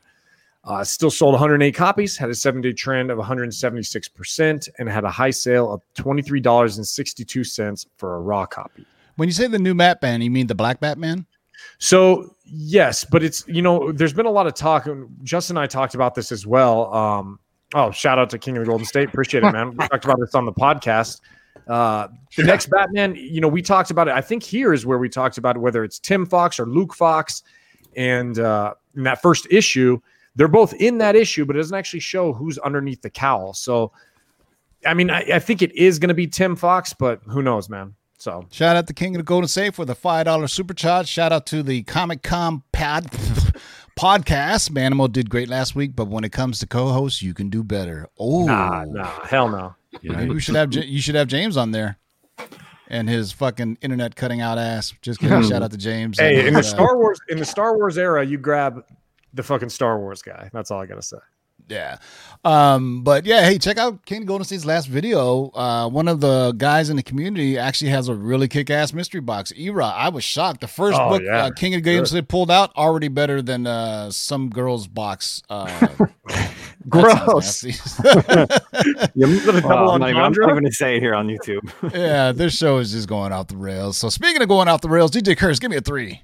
Uh, 0.65 0.85
still 0.85 1.11
sold 1.11 1.33
108 1.33 1.75
copies, 1.75 2.17
had 2.17 2.31
a 2.31 2.35
seven 2.35 2.61
day 2.61 2.73
trend 2.73 3.11
of 3.11 3.19
176%, 3.19 4.69
and 4.79 4.89
had 4.89 5.03
a 5.05 5.11
high 5.11 5.31
sale 5.31 5.73
of 5.73 5.83
$23.62 5.97 7.87
for 7.97 8.15
a 8.15 8.21
raw 8.21 8.47
copy. 8.47 8.87
When 9.17 9.29
you 9.29 9.33
say 9.33 9.49
the 9.49 9.59
new 9.59 9.75
Batman, 9.75 10.23
you 10.23 10.31
mean 10.31 10.47
the 10.47 10.55
Black 10.55 10.79
Batman? 10.79 11.27
So 11.79 12.37
yes, 12.45 13.05
but 13.05 13.23
it's 13.23 13.45
you 13.47 13.63
know 13.63 13.93
there's 13.93 14.13
been 14.13 14.27
a 14.27 14.31
lot 14.31 14.47
of 14.47 14.55
talk. 14.55 14.87
and 14.87 15.09
Justin 15.23 15.57
and 15.57 15.65
I 15.65 15.67
talked 15.67 15.95
about 15.95 16.15
this 16.15 16.33
as 16.33 16.47
well. 16.47 16.93
Um, 16.95 17.39
oh, 17.75 17.91
shout 17.91 18.19
out 18.19 18.31
to 18.31 18.39
King 18.39 18.57
of 18.57 18.65
the 18.65 18.69
Golden 18.69 18.87
State, 18.87 19.09
appreciate 19.09 19.45
it, 19.45 19.53
man. 19.53 19.71
We 19.77 19.87
talked 19.89 20.05
about 20.05 20.21
this 20.21 20.35
on 20.35 20.45
the 20.45 20.53
podcast. 20.53 21.21
Uh, 21.69 22.09
the 22.37 22.45
next 22.45 22.71
Batman, 22.71 23.15
you 23.15 23.41
know, 23.41 23.49
we 23.49 23.63
talked 23.63 23.91
about 23.91 24.09
it. 24.09 24.15
I 24.15 24.21
think 24.21 24.43
here 24.43 24.73
is 24.73 24.87
where 24.87 24.99
we 24.99 25.09
talked 25.09 25.39
about 25.39 25.59
whether 25.59 25.85
it's 25.85 25.99
Tim 25.99 26.27
Fox 26.27 26.59
or 26.59 26.67
Luke 26.67 26.95
Fox, 26.95 27.43
and 27.97 28.39
uh, 28.39 28.75
in 28.97 29.03
that 29.05 29.21
first 29.23 29.47
issue, 29.51 30.01
they're 30.35 30.49
both 30.49 30.73
in 30.75 30.99
that 30.99 31.17
issue, 31.17 31.45
but 31.45 31.57
it 31.57 31.59
doesn't 31.59 31.77
actually 31.77 32.01
show 32.01 32.33
who's 32.33 32.59
underneath 32.59 33.03
the 33.03 33.11
cowl. 33.11 33.53
So, 33.53 33.93
I 34.87 34.95
mean, 34.95 35.11
I, 35.11 35.21
I 35.35 35.39
think 35.39 35.63
it 35.63 35.75
is 35.77 35.99
going 35.99 36.09
to 36.09 36.15
be 36.15 36.27
Tim 36.27 36.57
Fox, 36.57 36.93
but 36.93 37.21
who 37.27 37.43
knows, 37.43 37.69
man. 37.69 37.95
So 38.19 38.47
Shout 38.53 38.77
out 38.77 38.87
to 38.87 38.95
King 38.95 39.17
of 39.17 39.19
the 39.19 39.25
Golden 39.25 39.49
Safe 39.49 39.75
for 39.75 39.85
the 39.85 39.97
five 39.97 40.27
dollar 40.27 40.47
super 40.47 40.75
charge. 40.75 41.09
Shout 41.09 41.33
out 41.33 41.45
to 41.47 41.63
the 41.63 41.83
Comic 41.83 42.23
Con 42.23 42.63
pad 42.71 43.07
podcast. 43.99 44.71
Manimal 44.71 45.11
did 45.11 45.29
great 45.29 45.49
last 45.49 45.75
week, 45.75 45.97
but 45.97 46.07
when 46.07 46.23
it 46.23 46.31
comes 46.31 46.61
to 46.61 46.67
co-hosts, 46.69 47.21
you 47.21 47.35
can 47.35 47.51
do 47.51 47.65
better. 47.65 48.07
Oh, 48.21 48.47
nah, 48.47 48.85
nah, 48.85 49.27
hell 49.27 49.49
no. 49.49 49.75
Maybe 50.05 50.35
we 50.35 50.41
should 50.41 50.55
have 50.55 50.73
you 50.73 51.01
should 51.01 51.17
have 51.17 51.27
James 51.27 51.57
on 51.57 51.73
there, 51.73 51.99
and 52.87 53.09
his 53.09 53.33
fucking 53.33 53.79
internet 53.83 54.15
cutting 54.15 54.41
out 54.41 54.57
ass. 54.57 54.95
Just 55.03 55.19
kidding. 55.19 55.43
Shout 55.43 55.65
out 55.65 55.73
to 55.73 55.77
James. 55.77 56.21
Hey, 56.21 56.39
and 56.39 56.49
in 56.49 56.55
the 56.55 56.61
uh, 56.61 56.63
Star 56.63 56.97
Wars 56.97 57.19
in 57.29 57.39
the 57.39 57.45
Star 57.45 57.77
Wars 57.77 57.99
era, 57.99 58.25
you 58.25 58.39
grab 58.39 58.85
the 59.35 59.43
fucking 59.43 59.69
Star 59.71 59.99
Wars 59.99 60.23
guy. 60.23 60.51
That's 60.53 60.71
all 60.71 60.81
I 60.81 60.87
gotta 60.87 61.03
say. 61.03 61.19
Yeah. 61.69 61.99
Um, 62.45 63.05
but 63.05 63.25
yeah, 63.25 63.45
hey, 63.45 63.57
check 63.57 63.79
out 63.79 64.05
King 64.05 64.25
Golden 64.25 64.45
State's 64.45 64.65
last 64.65 64.89
video. 64.89 65.51
Uh, 65.55 65.89
one 65.89 66.09
of 66.09 66.21
the 66.21 66.53
guys 66.57 66.91
in 66.91 66.97
the 66.97 67.05
community 67.05 67.57
actually 67.57 67.91
has 67.93 68.09
a 68.09 68.15
really 68.17 68.49
kick 68.49 68.69
ass 68.69 68.93
mystery 68.93 69.21
box. 69.21 69.53
Era, 69.57 69.87
I 69.87 70.09
was 70.09 70.25
shocked. 70.25 70.61
The 70.61 70.67
first 70.67 70.99
Oh, 71.01 71.11
book 71.11 71.23
yeah. 71.25 71.45
uh, 71.45 71.51
King 71.53 71.75
of 71.77 71.83
Golden 71.85 72.05
State 72.05 72.27
pulled 72.27 72.51
out 72.51 72.75
already 72.77 73.07
better 73.07 73.41
than 73.43 73.69
uh, 73.69 74.11
some 74.11 74.51
girl's 74.51 74.89
box. 74.89 75.41
Uh, 75.49 75.67
that 76.27 76.53
Gross. 76.89 77.59
sounds. 77.61 78.01
Well, 79.15 79.91
I'm, 79.91 80.01
not 80.01 80.11
even, 80.11 80.21
I'm 80.23 80.33
going 80.33 80.65
to 80.65 80.73
say 80.73 80.97
it 80.97 81.01
here 81.01 81.15
on 81.15 81.29
YouTube. 81.29 81.61
yeah, 81.95 82.33
this 82.33 82.57
show 82.57 82.79
is 82.79 82.91
just 82.93 83.09
going 83.09 83.31
off 83.33 83.47
the 83.47 83.57
rails. 83.57 83.97
So 83.97 84.09
speaking 84.09 84.43
of 84.43 84.49
going 84.49 84.67
off 84.69 84.81
the 84.81 84.89
rails, 84.89 85.13
DJ 85.13 85.37
Curse, 85.37 85.61
give 85.61 85.71
me 85.71 85.77
a 85.77 85.81
three. 85.81 86.23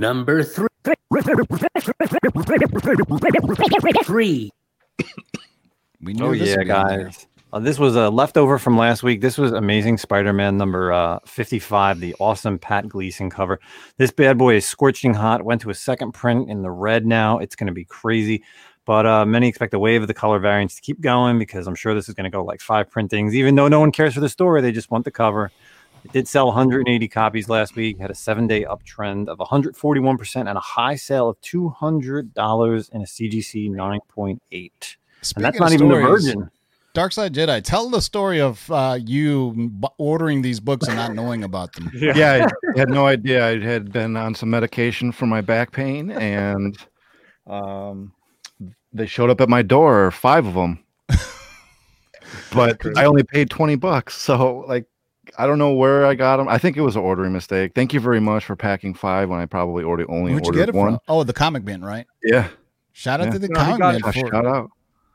Number 0.00 0.42
three. 0.42 0.66
Three. 4.04 4.50
We 6.00 6.12
knew 6.14 6.26
Oh 6.26 6.34
this 6.34 6.50
yeah, 6.50 6.56
would 6.58 6.68
be 6.68 6.76
in 6.76 6.86
there. 6.86 7.04
guys. 7.04 7.26
Uh, 7.52 7.58
this 7.60 7.78
was 7.78 7.96
a 7.96 8.10
leftover 8.10 8.58
from 8.58 8.76
last 8.76 9.02
week. 9.02 9.20
This 9.20 9.38
was 9.38 9.52
Amazing 9.52 9.96
Spider-Man 9.98 10.56
number 10.58 10.92
uh, 10.92 11.18
55, 11.26 11.98
the 12.00 12.14
awesome 12.20 12.58
Pat 12.58 12.88
Gleason 12.88 13.30
cover. 13.30 13.58
This 13.96 14.10
bad 14.10 14.36
boy 14.36 14.56
is 14.56 14.66
scorching 14.66 15.14
hot. 15.14 15.42
Went 15.44 15.62
to 15.62 15.70
a 15.70 15.74
second 15.74 16.12
print 16.12 16.50
in 16.50 16.62
the 16.62 16.70
red 16.70 17.06
now. 17.06 17.38
It's 17.38 17.56
going 17.56 17.68
to 17.68 17.72
be 17.72 17.84
crazy. 17.86 18.42
But 18.84 19.06
uh, 19.06 19.24
many 19.26 19.48
expect 19.48 19.74
a 19.74 19.78
wave 19.78 20.02
of 20.02 20.08
the 20.08 20.14
color 20.14 20.38
variants 20.38 20.74
to 20.76 20.82
keep 20.82 21.00
going 21.00 21.38
because 21.38 21.66
I'm 21.66 21.74
sure 21.74 21.94
this 21.94 22.08
is 22.08 22.14
going 22.14 22.24
to 22.24 22.30
go 22.30 22.44
like 22.44 22.60
five 22.60 22.90
printings. 22.90 23.34
Even 23.34 23.54
though 23.54 23.68
no 23.68 23.80
one 23.80 23.92
cares 23.92 24.14
for 24.14 24.20
the 24.20 24.28
story, 24.28 24.60
they 24.60 24.72
just 24.72 24.90
want 24.90 25.04
the 25.04 25.10
cover. 25.10 25.50
It 26.04 26.12
did 26.12 26.28
sell 26.28 26.46
180 26.46 27.08
copies 27.08 27.48
last 27.48 27.76
week. 27.76 27.98
Had 27.98 28.10
a 28.10 28.14
seven-day 28.14 28.64
uptrend 28.64 29.28
of 29.28 29.38
141% 29.38 30.36
and 30.36 30.48
a 30.48 30.60
high 30.60 30.96
sale 30.96 31.28
of 31.28 31.40
$200 31.42 32.90
in 32.90 33.00
a 33.00 33.04
CGC 33.04 33.70
9.8. 33.70 34.96
And 35.36 35.44
that's 35.44 35.56
of 35.56 35.60
not 35.60 35.72
even 35.72 35.88
the 35.88 35.94
stories, 35.94 36.24
Virgin. 36.26 36.50
Dark 36.94 37.12
Side 37.12 37.34
Jedi, 37.34 37.62
tell 37.62 37.90
the 37.90 38.00
story 38.00 38.40
of 38.40 38.70
uh, 38.72 38.98
you 39.00 39.70
b- 39.80 39.88
ordering 39.98 40.42
these 40.42 40.58
books 40.58 40.88
and 40.88 40.96
not 40.96 41.14
knowing 41.14 41.44
about 41.44 41.72
them. 41.74 41.90
Yeah, 41.94 42.48
I 42.74 42.78
had 42.78 42.88
no 42.88 43.06
idea. 43.06 43.46
I 43.46 43.60
had 43.60 43.92
been 43.92 44.16
on 44.16 44.34
some 44.34 44.50
medication 44.50 45.12
for 45.12 45.26
my 45.26 45.40
back 45.40 45.70
pain, 45.70 46.10
and 46.10 46.76
um, 47.46 48.12
they 48.92 49.06
showed 49.06 49.30
up 49.30 49.40
at 49.40 49.48
my 49.48 49.62
door, 49.62 50.10
five 50.10 50.46
of 50.46 50.54
them. 50.54 50.82
but 52.52 52.84
I 52.96 53.04
only 53.04 53.22
paid 53.22 53.50
twenty 53.50 53.76
bucks, 53.76 54.16
so 54.16 54.64
like 54.66 54.86
I 55.38 55.46
don't 55.46 55.58
know 55.58 55.72
where 55.72 56.04
I 56.04 56.14
got 56.14 56.38
them. 56.38 56.48
I 56.48 56.58
think 56.58 56.76
it 56.76 56.80
was 56.82 56.96
an 56.96 57.02
ordering 57.02 57.32
mistake. 57.32 57.72
Thank 57.74 57.92
you 57.94 58.00
very 58.00 58.20
much 58.20 58.44
for 58.44 58.56
packing 58.56 58.92
five 58.92 59.28
when 59.28 59.38
I 59.40 59.46
probably 59.46 59.84
already 59.84 60.04
only 60.08 60.32
Where'd 60.32 60.44
you 60.44 60.48
ordered 60.50 60.58
get 60.58 60.68
it 60.70 60.74
one. 60.74 60.92
from? 60.94 61.00
Oh, 61.08 61.22
the 61.22 61.32
comic 61.32 61.64
bin, 61.64 61.84
right? 61.84 62.06
Yeah, 62.24 62.48
Shout 62.92 63.20
out 63.20 63.26
Yeah. 63.26 63.32
to 63.34 63.38
the 63.38 63.48
No, 63.48 63.60
comic 63.60 63.78
bin. 64.02 64.08
a 64.08 64.12
For, 64.12 64.28
shout 64.32 64.46
out. 64.46 64.70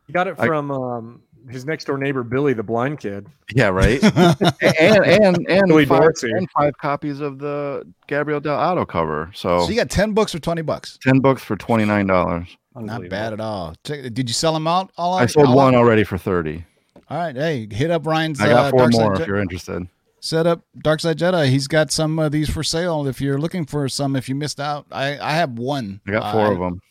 He 0.08 0.14
got 0.14 0.28
it 0.28 0.36
I- 0.40 0.48
from 0.48 0.72
um, 0.72 1.22
his 1.50 1.66
next 1.66 1.84
door 1.86 1.98
neighbor 1.98 2.24
Billy, 2.24 2.54
the 2.54 2.64
blind 2.64 3.00
kid. 3.02 3.28
Yeah, 3.54 3.68
right. 3.68 4.02
and 4.62 5.06
and 5.06 5.46
and 5.50 5.68
Billy 5.68 5.86
five, 5.86 6.02
Dorsey. 6.02 6.32
and 6.32 6.48
five 6.52 6.78
copies 6.78 7.20
of 7.20 7.40
the 7.40 7.84
Gabriel 8.08 8.40
Dell'Otto 8.40 8.88
cover. 8.88 9.30
So, 9.34 9.60
so 9.66 9.70
you 9.70 9.76
got 9.76 9.90
10 9.90 10.14
books 10.14 10.32
for 10.32 10.40
20 10.40 10.62
bucks. 10.62 10.98
ten 11.02 11.20
books 11.20 11.44
for 11.44 11.56
twenty 11.58 11.84
nine 11.86 12.08
dollars. 12.08 12.56
Not 12.76 13.08
bad 13.10 13.34
at 13.34 13.40
all. 13.42 13.76
Did 13.84 14.18
you 14.30 14.34
sell 14.34 14.54
them 14.54 14.66
out? 14.68 14.92
All 14.98 15.16
I 15.16 15.26
sold 15.26 15.48
all 15.48 15.56
one 15.58 15.76
out? 15.76 15.80
already 15.80 16.04
for 16.06 16.18
thirty. 16.18 16.66
All 17.10 17.18
right. 17.18 17.36
Hey, 17.36 17.68
hit 17.70 17.92
up 17.92 18.08
Ryan's. 18.08 18.40
I 18.42 18.48
got 18.48 18.66
uh, 18.66 18.70
four 18.72 18.80
Dark 18.80 18.92
more 18.94 19.02
Side 19.16 19.22
if 19.22 19.28
Je- 19.28 19.32
you're 19.32 19.42
interested. 19.42 19.88
Set 20.24 20.48
up 20.48 20.64
Dark 20.82 21.02
Side 21.02 21.18
Jedi. 21.18 21.50
He's 21.50 21.68
got 21.68 21.92
some 21.92 22.18
of 22.18 22.32
these 22.32 22.50
for 22.50 22.64
sale 22.64 23.06
if 23.08 23.20
you're 23.20 23.38
looking 23.38 23.66
for 23.66 23.90
some. 23.90 24.16
If 24.16 24.30
you 24.30 24.36
missed 24.36 24.58
out, 24.58 24.86
I 24.90 25.20
I 25.20 25.34
have 25.34 25.60
one. 25.60 26.00
I 26.08 26.12
got 26.12 26.32
four 26.32 26.48
Uh, 26.48 26.52
of 26.54 26.60
them 26.60 26.82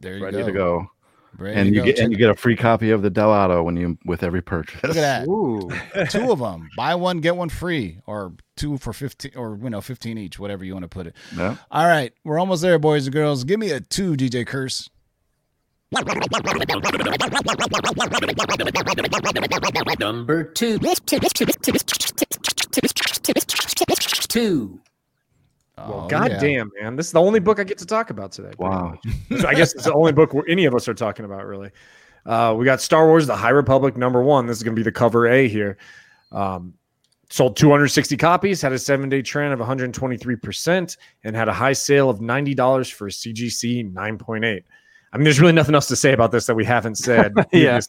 There 0.00 0.16
you 0.16 0.22
ready 0.24 0.36
go. 0.38 0.46
to 0.46 0.52
go, 0.52 0.86
Ready 1.38 1.58
and 1.58 1.68
to 1.70 1.74
you 1.74 1.80
go. 1.80 1.84
get 1.86 1.96
Check 1.96 2.04
and 2.04 2.12
you 2.12 2.18
get 2.18 2.30
a 2.30 2.36
free 2.36 2.54
copy 2.54 2.90
of 2.92 3.02
the 3.02 3.10
Dell'Otto 3.10 3.64
when 3.64 3.76
you 3.76 3.98
with 4.04 4.22
every 4.22 4.42
purchase. 4.42 4.80
Look 4.84 4.96
at 4.96 5.24
that. 5.24 5.26
Ooh. 5.26 5.68
two 6.10 6.30
of 6.30 6.38
them. 6.38 6.68
Buy 6.76 6.94
one, 6.94 7.18
get 7.18 7.34
one 7.34 7.48
free, 7.48 7.98
or 8.06 8.34
two 8.56 8.78
for 8.78 8.92
15, 8.92 9.32
or, 9.34 9.58
you 9.60 9.70
know, 9.70 9.80
15 9.80 10.16
each, 10.16 10.38
whatever 10.38 10.64
you 10.64 10.72
want 10.72 10.84
to 10.84 10.88
put 10.88 11.08
it. 11.08 11.16
Yeah. 11.36 11.56
All 11.72 11.84
right. 11.86 12.12
We're 12.22 12.38
almost 12.38 12.62
there, 12.62 12.78
boys 12.78 13.06
and 13.08 13.12
girls. 13.12 13.42
Give 13.42 13.58
me 13.58 13.72
a 13.72 13.80
two, 13.80 14.14
DJ 14.14 14.46
Curse. 14.46 14.88
Number 19.98 20.44
two. 20.44 20.78
Two. 24.38 24.80
Oh, 25.76 25.90
Well, 25.90 26.08
goddamn, 26.08 26.70
man, 26.80 26.96
this 26.96 27.06
is 27.06 27.12
the 27.12 27.20
only 27.20 27.40
book 27.40 27.60
I 27.60 27.64
get 27.64 27.78
to 27.78 27.86
talk 27.86 28.10
about 28.10 28.32
today. 28.32 28.52
Wow. 28.58 28.98
I 29.46 29.54
guess 29.54 29.74
it's 29.74 29.84
the 29.84 29.94
only 29.94 30.12
book 30.12 30.34
where 30.34 30.48
any 30.48 30.64
of 30.64 30.74
us 30.74 30.88
are 30.88 30.94
talking 30.94 31.24
about, 31.24 31.46
really. 31.46 31.70
Uh, 32.26 32.54
we 32.58 32.64
got 32.64 32.80
Star 32.80 33.06
Wars: 33.06 33.26
The 33.26 33.36
High 33.36 33.50
Republic 33.50 33.96
number 33.96 34.22
one. 34.22 34.46
This 34.46 34.56
is 34.56 34.62
going 34.62 34.74
to 34.74 34.78
be 34.78 34.84
the 34.84 34.92
cover 34.92 35.28
A 35.28 35.48
here. 35.48 35.78
Um, 36.32 36.74
sold 37.30 37.56
260 37.56 38.16
copies, 38.16 38.60
had 38.60 38.72
a 38.72 38.78
seven 38.78 39.08
day 39.08 39.22
trend 39.22 39.52
of 39.52 39.60
123%, 39.60 40.96
and 41.24 41.36
had 41.36 41.48
a 41.48 41.52
high 41.52 41.72
sale 41.72 42.10
of 42.10 42.18
$90 42.18 42.92
for 42.92 43.06
a 43.06 43.10
CGC 43.10 43.92
9.8. 43.92 44.62
I 45.12 45.16
mean, 45.16 45.24
there's 45.24 45.40
really 45.40 45.52
nothing 45.54 45.74
else 45.74 45.86
to 45.88 45.96
say 45.96 46.12
about 46.12 46.32
this 46.32 46.46
that 46.46 46.54
we 46.54 46.64
haven't 46.64 46.96
said. 46.96 47.32
Yeah. 47.52 47.76
This 47.76 47.88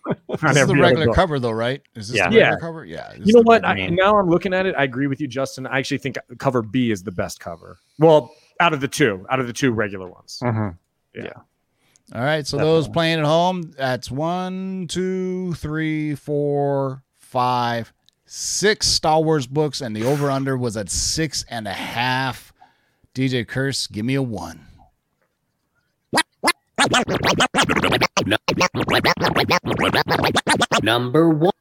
is 0.58 0.68
the 0.68 0.76
regular 0.80 1.12
cover, 1.14 1.38
though, 1.40 1.52
right? 1.52 1.82
Is 1.96 2.08
this 2.10 2.18
Yeah. 2.18 2.30
the 2.30 2.36
regular 2.38 2.52
Yeah. 2.54 2.58
cover? 2.60 2.86
Yeah. 2.86 3.14
You 3.22 3.34
know 3.34 3.42
what? 3.42 3.66
I, 3.66 3.88
now 3.88 4.18
I'm 4.18 4.30
looking 4.30 4.54
at 4.54 4.66
it. 4.66 4.74
I 4.78 4.84
agree 4.84 5.08
with 5.08 5.20
you, 5.20 5.28
Justin. 5.28 5.68
I 5.68 5.80
actually 5.80 5.98
think 5.98 6.18
cover 6.38 6.62
B 6.62 6.92
is 6.92 7.04
the 7.04 7.12
best 7.12 7.40
cover. 7.42 7.78
Well, 7.98 8.32
out 8.62 8.74
of 8.74 8.80
the 8.82 8.88
two, 8.88 9.26
out 9.30 9.40
of 9.40 9.48
the 9.48 9.54
two 9.54 9.72
regular 9.72 10.08
ones. 10.10 10.40
Mhm. 10.44 10.76
All 12.16 12.22
right. 12.22 12.48
So 12.48 12.58
those 12.58 12.88
playing 12.88 13.20
at 13.20 13.26
home, 13.26 13.72
that's 13.78 14.10
one, 14.10 14.88
two, 14.90 15.54
three, 15.56 16.16
four, 16.16 17.04
five, 17.18 17.94
six 18.26 18.88
Star 18.88 19.22
Wars 19.22 19.46
books, 19.46 19.82
and 19.82 19.96
the 19.96 20.06
over 20.06 20.32
under 20.32 20.58
was 20.58 20.76
at 20.78 20.90
six 20.90 21.46
and 21.50 21.68
a 21.68 21.74
half. 21.74 22.52
DJ 23.14 23.46
Curse, 23.48 23.88
give 23.88 24.06
me 24.06 24.16
a 24.16 24.22
one. 24.24 24.66
Number 30.84 31.30
one. 31.30 31.52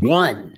One. 0.00 0.56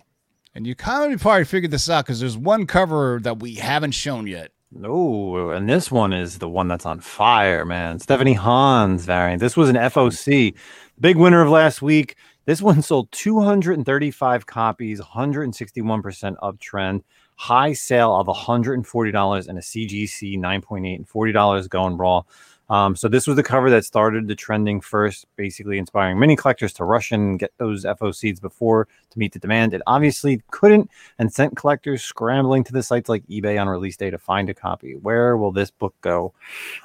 And 0.55 0.67
you 0.67 0.75
kind 0.75 1.13
of 1.13 1.21
probably 1.21 1.45
figured 1.45 1.71
this 1.71 1.89
out 1.89 2.05
because 2.05 2.21
there's 2.21 2.37
one 2.37 2.67
cover 2.67 3.21
that 3.23 3.39
we 3.41 3.55
haven't 3.55 3.93
shown 3.93 4.27
yet. 4.27 4.51
No, 4.71 5.51
and 5.51 5.69
this 5.69 5.91
one 5.91 6.13
is 6.13 6.39
the 6.39 6.49
one 6.49 6.69
that's 6.69 6.85
on 6.85 7.01
fire, 7.01 7.65
man. 7.65 8.01
Stephanie 8.01 8.35
Hans 8.35 9.05
variant. 9.05 9.41
This 9.41 9.57
was 9.57 9.69
an 9.69 9.77
FOC, 9.77 10.55
big 11.01 11.17
winner 11.17 11.41
of 11.41 11.49
last 11.49 11.81
week. 11.81 12.17
This 12.45 12.61
one 12.61 12.83
sold 12.83 13.11
235 13.13 14.47
copies, 14.47 15.01
161% 15.01 16.37
uptrend, 16.43 17.03
high 17.39 17.73
sale 17.73 18.17
of 18.17 18.27
$140 18.27 19.49
and 19.49 19.59
a 19.59 19.61
CGC 19.61 20.37
9.8 20.37 20.97
and 20.97 21.09
$40 21.09 21.69
going 21.69 21.97
raw. 21.97 22.23
Um, 22.69 22.97
so 22.97 23.09
this 23.09 23.29
was 23.29 23.37
the 23.37 23.45
cover 23.45 23.71
that 23.71 23.85
started 23.85 24.27
the 24.27 24.35
trending 24.35 24.81
first, 24.81 25.25
basically 25.37 25.79
inspiring 25.79 26.19
many 26.19 26.35
collectors 26.35 26.73
to 26.75 26.85
rush 26.85 27.13
in 27.13 27.21
and 27.21 27.39
get 27.39 27.53
those 27.57 27.85
FOCs 27.85 28.41
before 28.41 28.89
to 29.11 29.19
meet 29.19 29.33
the 29.33 29.39
demand. 29.39 29.73
It 29.73 29.83
obviously 29.87 30.43
couldn't 30.51 30.91
and 31.19 31.33
sent 31.33 31.57
collectors 31.57 32.03
scrambling 32.03 32.65
to 32.65 32.73
the 32.73 32.83
sites 32.83 33.09
like 33.09 33.25
eBay 33.29 33.59
on 33.59 33.69
release 33.69 33.97
day 33.97 34.11
to 34.11 34.19
find 34.19 34.51
a 34.51 34.55
copy. 34.55 34.97
Where 34.97 35.37
will 35.37 35.53
this 35.53 35.71
book 35.71 35.95
go? 36.01 36.35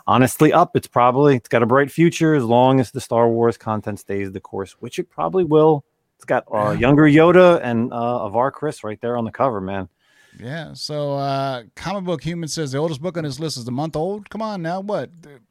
Honestly, 0.06 0.54
up. 0.54 0.76
It's 0.76 0.88
probably 0.88 1.36
it's 1.36 1.50
got 1.50 1.63
a 1.63 1.66
bright 1.66 1.92
future 1.92 2.36
as 2.36 2.44
long 2.44 2.80
as 2.80 2.92
the 2.92 3.02
Star 3.02 3.28
Wars 3.28 3.58
content 3.58 4.00
stays 4.00 4.32
the 4.32 4.39
course, 4.39 4.74
which 4.74 5.00
it 5.00 5.10
probably 5.10 5.44
will. 5.44 5.84
It's 6.16 6.26
got 6.26 6.46
uh, 6.54 6.72
younger 6.72 7.04
Yoda 7.04 7.60
and 7.62 7.92
uh, 7.92 8.20
Avar 8.22 8.52
Kriss 8.52 8.84
right 8.84 9.02
there 9.02 9.18
on 9.18 9.26
the 9.26 9.32
cover, 9.32 9.60
man. 9.60 9.89
Yeah. 10.39 10.74
So, 10.74 11.13
uh, 11.13 11.63
comic 11.76 12.04
book 12.04 12.24
human 12.24 12.50
says 12.50 12.72
the 12.72 12.78
oldest 12.78 13.02
book 13.02 13.17
on 13.17 13.24
his 13.24 13.39
list 13.39 13.58
is 13.58 13.67
a 13.67 13.72
month 13.72 13.96
old. 13.96 14.30
Come 14.30 14.41
on 14.41 14.62
now, 14.62 14.82
what? 14.82 15.10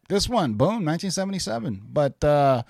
This 0.09 0.29
one, 0.29 0.55
boom, 0.55 0.85
1977. 0.85 1.83
But 1.91 2.23
uh, 2.23 2.63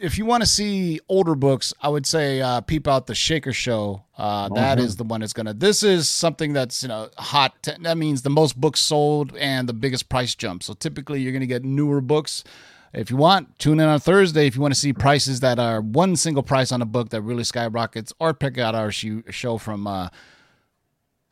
if 0.00 0.18
you 0.18 0.24
want 0.24 0.42
to 0.42 0.48
see 0.48 1.00
older 1.08 1.34
books, 1.34 1.72
I 1.80 1.88
would 1.88 2.06
say 2.06 2.40
uh, 2.40 2.60
peep 2.62 2.88
out 2.88 3.06
the 3.06 3.14
Shaker 3.14 3.52
Show. 3.52 4.04
Uh, 4.16 4.48
that 4.50 4.78
is 4.78 4.96
the 4.96 5.04
one 5.04 5.20
that's 5.20 5.32
gonna. 5.32 5.54
This 5.54 5.82
is 5.82 6.08
something 6.08 6.52
that's 6.52 6.82
you 6.82 6.88
know 6.88 7.10
hot. 7.18 7.62
T- 7.62 7.72
that 7.80 7.96
means 7.98 8.22
the 8.22 8.30
most 8.30 8.60
books 8.60 8.80
sold 8.80 9.36
and 9.36 9.68
the 9.68 9.72
biggest 9.72 10.08
price 10.08 10.34
jump. 10.34 10.62
So 10.62 10.74
typically, 10.74 11.20
you're 11.20 11.32
gonna 11.32 11.46
get 11.46 11.64
newer 11.64 12.00
books. 12.00 12.44
If 12.92 13.10
you 13.10 13.16
want, 13.16 13.56
tune 13.58 13.78
in 13.78 13.86
on 13.86 14.00
Thursday 14.00 14.46
if 14.46 14.56
you 14.56 14.62
want 14.62 14.74
to 14.74 14.80
see 14.80 14.92
prices 14.92 15.40
that 15.40 15.60
are 15.60 15.80
one 15.80 16.16
single 16.16 16.42
price 16.42 16.72
on 16.72 16.82
a 16.82 16.86
book 16.86 17.10
that 17.10 17.22
really 17.22 17.44
skyrockets, 17.44 18.12
or 18.18 18.34
pick 18.34 18.58
out 18.58 18.74
our 18.74 18.90
show 18.90 19.22
show 19.30 19.58
from. 19.58 19.86
Uh, 19.86 20.08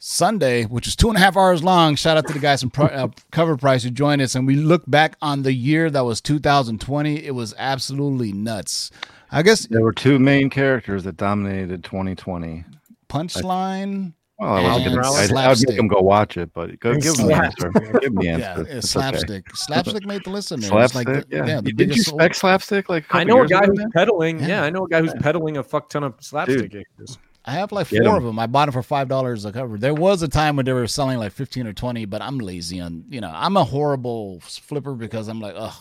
Sunday, 0.01 0.65
which 0.65 0.87
is 0.87 0.95
two 0.95 1.09
and 1.09 1.17
a 1.17 1.21
half 1.21 1.37
hours 1.37 1.63
long. 1.65 1.97
Shout 1.97 2.17
out 2.17 2.27
to 2.29 2.33
the 2.33 2.39
guys 2.39 2.61
from 2.61 2.71
Pro- 2.71 2.87
uh, 2.87 3.09
Cover 3.33 3.57
Price 3.57 3.83
who 3.83 3.91
joined 3.91 4.23
us, 4.23 4.35
and 4.35 4.47
we 4.47 4.55
look 4.55 4.85
back 4.89 5.17
on 5.21 5.43
the 5.43 5.53
year 5.53 5.91
that 5.91 6.05
was 6.05 6.21
2020. 6.21 7.25
It 7.25 7.35
was 7.35 7.53
absolutely 7.59 8.33
nuts. 8.33 8.91
I 9.33 9.43
guess 9.43 9.67
There 9.67 9.83
were 9.83 9.93
two 9.93 10.19
main 10.19 10.51
characters 10.51 11.05
that 11.05 11.17
dominated 11.17 11.83
2020. 11.85 12.65
punchline. 13.09 14.13
Well, 14.39 14.53
I 14.55 14.63
wasn't 14.63 14.87
And 14.87 14.95
gonna. 15.03 15.09
I'd, 15.17 15.33
I'd 15.51 15.59
make 15.67 15.77
them 15.77 15.89
go 15.89 15.99
watch 16.01 16.37
it, 16.37 16.55
but 16.55 16.79
go 16.79 16.95
give 16.95 17.17
them 17.17 17.27
the 17.27 17.35
answer. 17.35 17.71
slapstick. 17.73 18.01
Give 18.03 18.15
them 18.15 18.15
the 18.15 18.25
Yeah, 18.39 18.61
it's 18.61 18.71
It's 18.71 18.97
okay. 18.97 19.09
slapstick. 19.11 19.57
Slapstick 19.57 20.07
made 20.07 20.23
the 20.25 20.31
list 20.31 20.53
in 20.53 20.61
there. 20.61 20.71
Slapstick, 20.71 21.09
like 21.09 21.29
the- 21.29 21.37
yeah. 21.37 21.57
the 21.57 21.63
Did 21.63 21.69
you 21.69 21.75
biggest 21.89 22.09
spec 22.11 22.35
slapstick? 22.37 22.89
Like 22.89 23.03
a 23.13 23.17
I 23.17 23.25
couple 23.25 23.37
know 23.39 23.43
a 23.43 23.49
guy 23.49 23.67
who's 23.67 23.79
man? 23.79 23.91
peddling. 23.91 24.39
Yeah. 24.39 24.47
Yeah. 24.47 24.63
I 24.63 24.71
know 24.71 24.85
a 24.85 24.89
guy 24.89 25.01
who's 25.01 25.13
peddling 25.15 25.57
a 25.57 25.65
fuck 25.65 25.89
ton 25.91 26.05
of 26.05 26.15
slapstick 26.21 26.73
issues. 26.73 27.19
I 27.49 27.53
have 27.53 27.73
like 27.73 27.89
Get 27.89 28.05
four 28.05 28.11
'em. 28.13 28.19
of 28.19 28.25
them. 28.25 28.39
I 28.39 28.47
bought 28.47 28.67
them 28.67 28.73
for 28.75 28.83
five 28.83 29.09
dollars 29.09 29.45
a 29.47 29.53
cover. 29.53 29.79
There 29.79 29.95
was 29.95 30.23
a 30.23 30.29
time 30.29 30.55
when 30.57 30.67
they 30.67 30.73
were 30.75 30.87
selling 30.87 31.19
like 31.19 31.33
fifteen 31.33 31.67
or 31.67 31.73
twenty, 31.73 32.05
but 32.05 32.21
I'm 32.21 32.39
lazy 32.39 32.79
on. 32.81 33.05
You 33.09 33.21
know, 33.23 33.33
I'm 33.35 33.57
a 33.57 33.65
horrible 33.65 34.41
flipper 34.41 34.95
because 34.95 35.29
I'm 35.29 35.41
like, 35.41 35.55
ugh, 35.57 35.73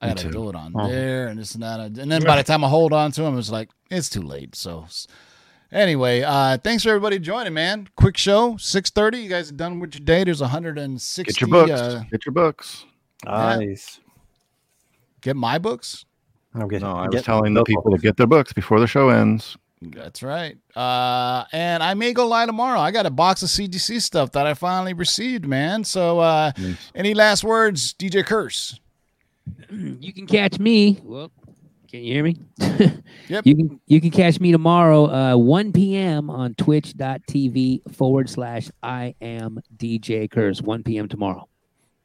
I 0.00 0.06
Me 0.06 0.10
gotta 0.14 0.22
too. 0.24 0.30
do 0.30 0.48
it 0.50 0.54
on 0.54 0.76
Uh-huh. 0.76 0.88
there 0.88 1.26
and 1.28 1.38
this 1.40 1.54
and 1.54 1.62
that, 1.64 1.80
and 1.80 2.10
then 2.12 2.22
by 2.22 2.36
the 2.36 2.44
time 2.44 2.62
I 2.64 2.68
hold 2.68 2.92
on 2.92 3.10
to 3.12 3.22
them, 3.22 3.36
it's 3.38 3.50
like 3.50 3.68
it's 3.90 4.08
too 4.08 4.22
late. 4.22 4.54
So, 4.54 4.84
s- 4.84 5.08
anyway, 5.72 6.22
uh, 6.22 6.58
thanks 6.58 6.82
for 6.84 6.90
everybody 6.90 7.18
joining, 7.18 7.54
man. 7.54 7.88
Quick 7.96 8.16
show, 8.16 8.56
six 8.58 8.88
thirty. 8.90 9.18
You 9.18 9.28
guys 9.28 9.50
are 9.50 9.54
done 9.56 9.80
with 9.80 9.94
your 9.96 10.04
day. 10.04 10.22
There's 10.24 10.40
160. 10.40 11.24
Get 11.24 11.40
your 11.40 11.48
books. 11.50 11.70
Uh, 11.72 12.04
Get 12.12 12.24
your 12.26 12.32
books. 12.32 12.84
Yeah. 13.24 13.56
Nice. 13.56 13.98
get 15.20 15.34
my 15.34 15.58
books. 15.58 16.04
No, 16.54 16.66
get, 16.68 16.82
No, 16.82 16.92
I 16.92 17.06
was 17.06 17.14
get 17.16 17.24
telling 17.24 17.54
the 17.54 17.60
no 17.60 17.64
people 17.64 17.90
to 17.90 17.98
get 17.98 18.16
their 18.16 18.26
books 18.28 18.52
before 18.52 18.78
the 18.78 18.86
show 18.86 19.08
ends. 19.08 19.56
That's 19.82 20.22
right. 20.22 20.56
Uh, 20.74 21.44
and 21.52 21.82
I 21.82 21.94
may 21.94 22.12
go 22.14 22.26
live 22.26 22.46
tomorrow. 22.48 22.80
I 22.80 22.90
got 22.90 23.04
a 23.06 23.10
box 23.10 23.42
of 23.42 23.50
CGC 23.50 24.00
stuff 24.00 24.32
that 24.32 24.46
I 24.46 24.54
finally 24.54 24.94
received, 24.94 25.46
man. 25.46 25.84
So, 25.84 26.18
uh, 26.18 26.52
Nice. 26.56 26.76
any 26.94 27.12
last 27.14 27.44
words, 27.44 27.92
DJ 27.94 28.24
Curse? 28.24 28.80
You 29.70 30.12
can 30.12 30.26
catch 30.26 30.58
me. 30.58 30.98
Well, 31.04 31.30
can 31.88 32.00
you 32.02 32.14
hear 32.14 32.24
me? 32.24 32.36
Yep. 33.28 33.44
You 33.46 33.56
can 33.56 33.80
you 33.86 34.00
can 34.00 34.10
catch 34.12 34.38
me 34.38 34.52
tomorrow, 34.52 35.06
uh, 35.12 35.36
1 35.36 35.72
p.m. 35.72 36.30
on 36.30 36.54
twitch.tv 36.54 37.92
forward 37.94 38.30
slash 38.30 38.70
I 38.84 39.14
am 39.20 39.58
DJ 39.76 40.30
Curse. 40.30 40.62
1 40.62 40.84
p.m. 40.84 41.08
tomorrow. 41.08 41.48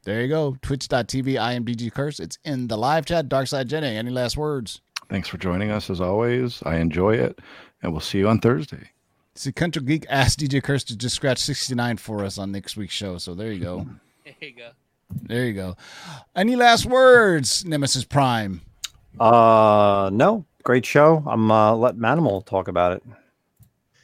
There 0.04 0.20
you 0.22 0.28
go. 0.28 0.56
Twitch.tv, 0.62 1.38
I 1.40 1.52
am 1.52 1.64
DJ 1.64 1.92
Curse. 1.92 2.18
It's 2.18 2.38
in 2.44 2.66
the 2.66 2.76
live 2.76 3.06
chat. 3.06 3.28
Darkside 3.28 3.66
Jedi, 3.68 3.84
any 3.84 4.10
last 4.10 4.36
words? 4.36 4.80
Thanks 5.12 5.28
for 5.28 5.36
joining 5.36 5.70
us 5.70 5.90
as 5.90 6.00
always. 6.00 6.62
I 6.64 6.76
enjoy 6.76 7.16
it, 7.16 7.38
and 7.82 7.92
we'll 7.92 8.00
see 8.00 8.16
you 8.16 8.28
on 8.30 8.38
Thursday. 8.38 8.92
See, 9.34 9.52
Country 9.52 9.82
Geek 9.82 10.06
asked 10.08 10.40
DJ 10.40 10.62
Curse 10.62 10.84
to 10.84 10.96
just 10.96 11.14
scratch 11.14 11.36
69 11.36 11.98
for 11.98 12.24
us 12.24 12.38
on 12.38 12.50
next 12.50 12.78
week's 12.78 12.94
show. 12.94 13.18
So 13.18 13.34
there 13.34 13.52
you 13.52 13.60
go. 13.60 13.86
There 14.24 14.48
you 14.48 14.54
go. 14.56 14.70
There 15.24 15.46
you 15.46 15.52
go. 15.52 15.76
Any 16.34 16.56
last 16.56 16.86
words, 16.86 17.62
Nemesis 17.66 18.04
Prime? 18.04 18.62
Uh, 19.20 20.08
no, 20.12 20.46
great 20.62 20.86
show. 20.86 21.22
I'm 21.26 21.50
uh, 21.50 21.74
let 21.74 21.96
Manimal 21.96 22.46
talk 22.46 22.68
about 22.68 22.92
it. 22.92 23.02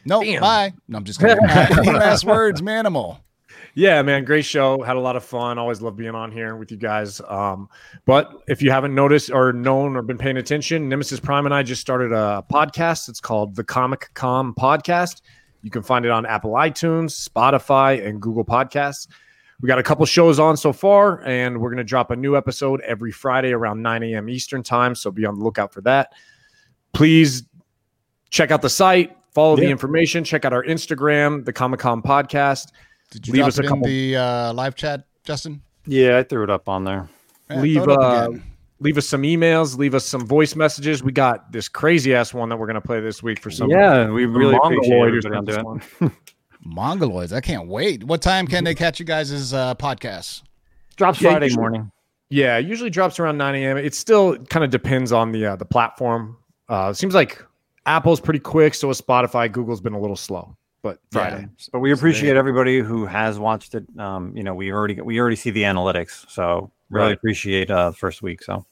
No, 0.05 0.23
Damn. 0.23 0.43
bye. 0.43 0.75
No, 0.89 0.99
I'm 0.99 1.05
just 1.05 1.21
kidding. 1.21 1.39
Any 1.49 1.93
last 1.93 2.25
words, 2.25 2.61
Manimal? 2.61 3.21
Yeah, 3.75 4.03
man, 4.03 4.25
great 4.25 4.45
show. 4.45 4.83
Had 4.83 4.97
a 4.97 5.01
lot 5.01 5.17
of 5.17 5.25
fun. 5.25 5.59
Always 5.59 5.81
love 5.81 5.97
being 5.97 6.15
on 6.15 6.33
here 6.33 6.57
with 6.57 6.71
you 6.71 6.77
guys. 6.77 7.21
Um, 7.29 7.69
but 8.07 8.43
if 8.49 8.61
you 8.61 8.71
haven't 8.71 8.95
noticed 8.95 9.31
or 9.31 9.53
known 9.53 9.97
or 9.97 10.03
been 10.03 10.19
paying 10.19 10.37
attention, 10.37 10.89
Nemesis 10.89 11.21
Prime 11.21 11.47
and 11.47 11.55
I 11.55 11.63
just 11.63 11.81
started 11.81 12.13
a 12.13 12.45
podcast. 12.53 13.09
It's 13.09 13.21
called 13.21 13.55
the 13.55 13.65
Comic 13.65 14.11
Com 14.15 14.55
Podcast. 14.55 15.23
You 15.63 15.71
can 15.71 15.83
find 15.83 16.05
it 16.05 16.11
on 16.11 16.27
Apple 16.27 16.53
iTunes, 16.53 17.29
Spotify, 17.29 18.05
and 18.05 18.21
Google 18.21 18.45
Podcasts. 18.45 19.09
We 19.61 19.67
got 19.67 19.79
a 19.79 19.83
couple 19.83 20.07
shows 20.07 20.39
on 20.39 20.57
so 20.57 20.73
far, 20.73 21.21
and 21.25 21.61
we're 21.61 21.71
going 21.71 21.79
to 21.79 21.85
drop 21.85 22.13
a 22.13 22.17
new 22.17 22.37
episode 22.37 22.81
every 22.83 23.11
Friday 23.11 23.53
around 23.53 23.83
9 23.83 24.03
a.m. 24.05 24.29
Eastern 24.29 24.63
time. 24.63 24.95
So 24.95 25.11
be 25.11 25.27
on 25.27 25.37
the 25.37 25.45
lookout 25.45 25.73
for 25.73 25.81
that. 25.81 26.13
Please 26.93 27.43
check 28.31 28.51
out 28.53 28.63
the 28.63 28.71
site, 28.71 29.17
follow 29.35 29.57
the 29.57 29.69
information, 29.69 30.23
check 30.23 30.45
out 30.45 30.53
our 30.53 30.63
Instagram, 30.65 31.45
the 31.45 31.53
Comic 31.53 31.81
Com 31.81 32.03
Podcast. 32.03 32.71
Did 33.11 33.27
you 33.27 33.33
Leave 33.35 33.41
drop 33.41 33.49
us 33.49 33.59
a 33.59 33.61
it 33.61 33.65
in 33.65 33.69
couple- 33.71 33.87
the 33.87 34.17
uh, 34.17 34.53
live 34.53 34.75
chat, 34.75 35.05
Justin? 35.25 35.63
Yeah, 35.87 36.19
I 36.19 36.23
threw 36.23 36.45
it 36.45 36.51
up 36.51 36.69
on 36.69 36.85
there. 36.85 37.09
Yeah, 37.51 37.61
Leave, 37.61 37.83
throw 37.85 37.95
it 37.95 38.01
up 38.01 38.31
uh, 38.31 38.39
leave 38.81 38.99
us 38.99 39.09
some 39.09 39.23
emails, 39.23 39.79
leave 39.79 39.95
us 39.95 40.05
some 40.05 40.27
voice 40.27 40.55
messages. 40.55 41.03
We 41.03 41.13
got 41.13 41.51
this 41.51 41.69
crazy 41.69 42.15
ass 42.15 42.35
one 42.35 42.49
that 42.51 42.57
we're 42.59 42.67
gonna 42.67 42.81
play 42.83 43.01
this 43.01 43.23
week 43.23 43.41
for 43.41 43.51
some. 43.51 43.71
yeah, 43.71 44.11
we 44.11 44.27
really 44.27 44.55
appreciate 44.57 44.91
Mongoloid 44.91 45.11
who 45.11 45.19
everybody 45.19 45.53
sent 45.53 45.67
on 45.67 45.79
this 45.79 45.97
doing. 45.99 46.13
Mongoloids. 46.67 47.33
I 47.33 47.41
can't 47.41 47.69
wait. 47.69 48.05
What 48.05 48.21
time 48.21 48.47
can 48.47 48.65
they 48.65 48.75
catch 48.75 48.99
you 49.01 49.07
guys' 49.07 49.53
uh, 49.55 49.75
podcast? 49.77 50.43
Drops 50.97 51.21
Yeah, 51.21 51.31
Friday 51.31 51.47
usually- 51.47 51.61
morning. 51.61 51.93
Yeah, 52.31 52.59
usually 52.59 52.91
drops 52.91 53.19
around 53.19 53.39
9 53.39 53.55
a.m. 53.55 53.79
It 53.79 53.95
still 53.95 54.37
kind 54.37 54.63
of 54.63 54.69
depends 54.71 55.13
on 55.13 55.33
the 55.33 55.47
uh, 55.47 55.57
the 55.57 55.65
platform. 55.65 56.37
Uh, 56.69 56.89
it 56.91 56.97
seems 56.99 57.15
like 57.15 57.43
Apple's 57.87 58.21
pretty 58.21 58.41
quick, 58.41 58.75
so 58.75 58.91
is 58.91 59.01
Spotify. 59.01 59.51
Google's 59.51 59.81
been 59.81 59.95
a 59.95 59.99
little 60.01 60.15
slow, 60.17 60.55
but 60.83 60.99
Friday. 61.11 61.49
But 61.73 61.81
we 61.81 61.93
appreciate 61.93 62.37
everybody 62.37 62.81
who 62.81 63.07
has 63.07 63.39
watched 63.39 63.75
it. 63.75 63.85
Um, 63.99 64.37
you 64.37 64.43
know, 64.43 64.55
we 64.55 64.73
already 64.73 65.01
we 65.01 65.19
already 65.21 65.37
see 65.37 65.51
the 65.51 65.63
analytics, 65.63 66.31
so 66.31 66.71
really 66.91 67.09
Right. 67.09 67.17
appreciate 67.17 67.71
uh 67.71 67.93
first 67.93 68.23
week. 68.23 68.43
So 68.43 68.65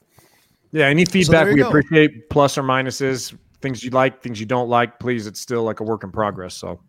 Yeah, 0.71 0.85
any 0.87 1.05
feedback 1.05 1.45
there 1.45 1.49
you 1.49 1.55
we 1.55 1.61
go. 1.61 1.67
appreciate, 1.69 2.29
plus 2.29 2.57
or 2.57 2.63
minuses, 2.63 3.29
things 3.29 3.39
things 3.61 3.83
you 3.83 3.89
like, 3.91 4.21
things 4.21 4.39
you 4.39 4.45
don't 4.45 4.69
like. 4.69 4.99
Please, 4.99 5.27
it's 5.27 5.39
still 5.39 5.63
like 5.63 5.79
a 5.79 5.83
work 5.83 6.03
in 6.03 6.11
progress. 6.11 6.53
So 6.55 6.79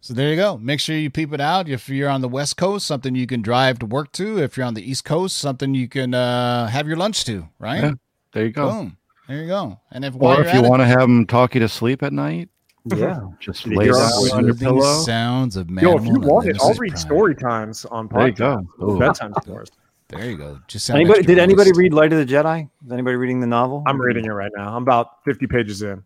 So 0.00 0.14
there 0.14 0.30
you 0.30 0.36
go. 0.36 0.58
Make 0.58 0.80
sure 0.80 0.96
you 0.96 1.10
peep 1.10 1.32
it 1.32 1.40
out. 1.40 1.68
If 1.68 1.88
you're 1.88 2.08
on 2.08 2.20
the 2.22 2.28
West 2.28 2.56
Coast, 2.56 2.86
something 2.86 3.14
you 3.14 3.26
can 3.26 3.42
drive 3.42 3.78
to 3.80 3.86
work 3.86 4.10
to. 4.12 4.42
If 4.42 4.56
you're 4.56 4.66
on 4.66 4.74
the 4.74 4.82
East 4.88 5.04
Coast, 5.04 5.38
something 5.38 5.74
you 5.74 5.88
can 5.88 6.14
uh, 6.14 6.66
have 6.66 6.88
your 6.88 6.96
lunch 6.96 7.24
to. 7.26 7.48
Right? 7.58 7.82
Yeah, 7.82 7.92
there 8.32 8.46
you 8.46 8.52
go. 8.52 8.70
Boom. 8.72 8.96
There 9.28 9.40
you 9.42 9.46
go. 9.46 9.78
And 9.92 10.04
if 10.04 10.14
Or 10.16 10.34
you're 10.34 10.44
if 10.44 10.54
you 10.54 10.62
want 10.62 10.80
to 10.80 10.86
have 10.86 11.02
them 11.02 11.26
talk 11.26 11.54
you 11.54 11.60
to 11.60 11.68
sleep 11.68 12.02
at 12.02 12.12
night, 12.12 12.48
Yeah. 12.86 13.20
just 13.40 13.64
You 13.66 13.76
lay 13.76 13.86
down 13.86 13.94
us 13.96 14.32
on 14.32 14.44
your 14.46 14.54
pillow. 14.54 15.02
sounds 15.02 15.56
of 15.56 15.70
man. 15.70 15.84
yo, 15.84 15.96
if 15.96 16.04
you 16.04 16.18
want 16.18 16.48
it, 16.48 16.56
I'll 16.60 16.74
read 16.74 16.90
Prime. 16.92 16.96
story 16.96 17.34
times 17.34 17.84
on 17.86 18.08
There 18.08 18.26
you 18.26 18.32
go. 18.32 18.66
Ooh. 18.82 18.98
Bedtime 18.98 19.32
stories. 19.42 19.68
There 20.08 20.28
you 20.28 20.36
go. 20.36 20.58
Just 20.68 20.90
Anybody? 20.90 21.20
extra 21.20 21.34
Did 21.36 21.42
anybody 21.42 21.70
moist. 21.70 21.78
read 21.78 21.92
Light 21.94 22.12
of 22.12 22.18
the 22.18 22.26
Jedi? 22.34 22.68
Is 22.84 22.92
anybody 22.92 23.16
reading 23.16 23.40
the 23.40 23.46
novel? 23.46 23.82
I'm 23.86 24.00
reading 24.00 24.24
it 24.26 24.30
right 24.30 24.52
now. 24.54 24.76
I'm 24.76 24.82
about 24.82 25.24
50 25.24 25.46
pages 25.46 25.82
in. 25.82 26.02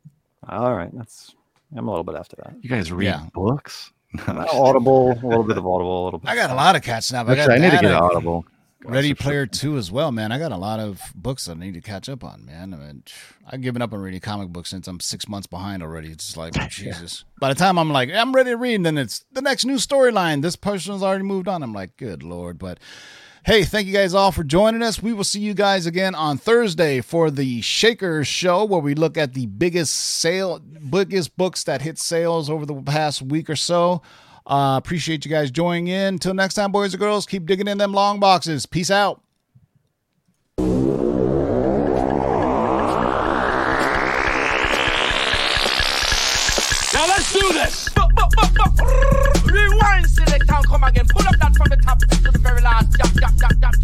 All 0.49 0.77
right, 0.77 0.91
that's. 0.95 1.35
I'm 1.77 1.89
a 1.89 1.91
little 1.91 2.05
bit 2.05 2.15
after 2.15 2.37
that. 2.45 2.55
You 2.61 2.69
guys 2.71 2.93
read 2.93 3.07
Yeah. 3.07 3.27
books? 3.35 3.91
Audible, 4.29 5.11
a 5.13 5.27
little 5.27 5.43
bit 5.43 5.59
of 5.59 5.67
Audible, 5.67 6.03
a 6.03 6.05
little 6.05 6.21
bit. 6.21 6.31
I 6.31 6.37
got 6.37 6.51
a 6.51 6.55
lot 6.55 6.77
of 6.77 6.83
cats 6.83 7.11
now. 7.13 7.27
I, 7.27 7.33
Actually, 7.33 7.37
got 7.37 7.51
I 7.51 7.57
need 7.59 7.65
to 7.65 7.77
that. 7.77 7.83
get 7.83 7.93
I- 8.27 8.41
Ready 8.87 9.15
Player 9.15 9.47
Two 9.47 9.77
as 9.77 9.91
well, 9.91 10.13
man. 10.13 10.31
I 10.33 10.39
got 10.39 10.53
a 10.53 10.57
lot 10.57 10.79
of 10.81 11.01
books 11.15 11.47
that 11.47 11.57
I 11.57 11.61
need 11.61 11.75
to 11.75 11.81
catch 11.81 12.09
up 12.09 12.23
on, 12.23 12.45
man. 12.47 12.73
I 12.73 12.77
mean, 12.77 13.03
I've 13.47 13.61
given 13.61 13.83
up 13.83 13.93
on 13.93 14.01
reading 14.01 14.21
comic 14.21 14.49
books 14.49 14.71
since 14.71 14.87
I'm 14.87 15.01
six 15.01 15.29
months 15.29 15.47
behind 15.47 15.83
already. 15.83 16.09
It's 16.09 16.27
just 16.27 16.37
like 16.37 16.55
Jesus. 16.71 17.25
By 17.41 17.49
the 17.49 17.59
time 17.59 17.79
I'm 17.79 17.91
like, 17.91 18.11
I'm 18.13 18.33
ready 18.33 18.51
to 18.51 18.57
read, 18.57 18.77
and 18.77 18.87
then 18.87 18.99
it's 18.99 19.25
the 19.33 19.43
next 19.43 19.65
new 19.65 19.77
storyline. 19.77 20.43
This 20.43 20.57
person's 20.57 21.03
already 21.03 21.25
moved 21.25 21.49
on. 21.49 21.63
I'm 21.63 21.73
like, 21.73 21.97
good 21.97 22.23
lord. 22.23 22.59
But 22.59 22.79
hey, 23.45 23.65
thank 23.65 23.87
you 23.87 23.93
guys 23.93 24.15
all 24.15 24.33
for 24.33 24.45
joining 24.45 24.83
us. 24.83 25.03
We 25.03 25.13
will 25.13 25.25
see 25.25 25.41
you 25.41 25.55
guys 25.55 25.87
again 25.87 26.15
on 26.15 26.39
Thursday 26.39 27.01
for 27.01 27.31
the 27.31 27.61
Shakers 27.63 28.27
show, 28.29 28.65
where 28.65 28.81
we 28.81 28.95
look 28.95 29.17
at 29.17 29.35
the 29.35 29.47
biggest 29.47 29.95
sale, 29.95 30.59
biggest 30.59 31.37
books 31.37 31.65
that 31.65 31.83
hit 31.83 31.99
sales 31.99 32.49
over 32.49 32.65
the 32.65 32.75
past 32.83 33.23
week 33.23 33.51
or 33.51 33.57
so. 33.57 34.03
Uh, 34.47 34.77
appreciate 34.79 35.25
you 35.25 35.31
guys 35.31 35.51
joining 35.51 35.89
in. 35.89 36.15
Until 36.15 36.33
next 36.33 36.55
time, 36.55 36.71
boys 36.71 36.95
and 36.95 37.01
girls, 37.01 37.27
keep 37.27 37.47
digging 37.47 37.67
in 37.67 37.79
them 37.79 37.93
long 37.93 38.21
boxes. 38.21 38.65
Peace 38.65 38.91
out. 38.91 39.21
Now 40.59 40.67
let's 47.09 47.33
do 47.33 47.53
this. 47.53 47.89
Rewind, 49.47 50.07
select 50.07 50.49
and 50.49 50.67
come 50.67 50.85
again. 50.85 51.07
Pull 51.09 51.27
up 51.27 51.35
that 51.41 51.57
from 51.57 51.69
the 51.69 51.77
top 51.83 51.99
to 51.99 52.07
the 52.07 52.39
very 52.39 52.63
last. 52.63 52.97
Jump, 52.97 53.21
jump, 53.21 53.37
jump. 53.61 53.75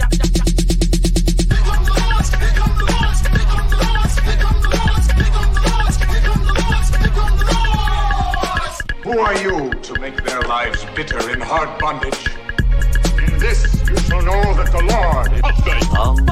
Who 9.13 9.19
are 9.19 9.37
you 9.43 9.69
to 9.69 10.01
make 10.01 10.25
their 10.25 10.41
lives 10.41 10.87
bitter 10.97 11.31
in 11.31 11.39
hard 11.39 11.79
bondage? 11.79 12.27
In 13.29 13.39
this 13.39 13.63
you 13.87 13.95
shall 13.99 14.23
know 14.23 14.55
that 14.55 14.73
the 14.73 14.81
Lord 14.89 15.31
is 15.35 15.43
One, 15.91 16.25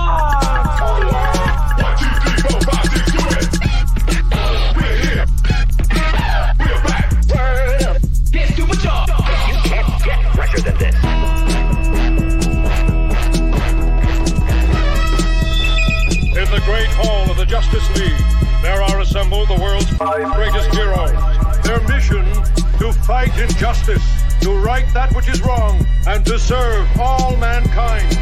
fight 23.80 23.94
injustice, 23.94 24.40
to 24.40 24.50
right 24.58 24.86
that 24.94 25.14
which 25.14 25.28
is 25.28 25.40
wrong, 25.42 25.84
and 26.06 26.24
to 26.26 26.38
serve 26.38 26.88
all 26.98 27.36
mankind. 27.36 28.18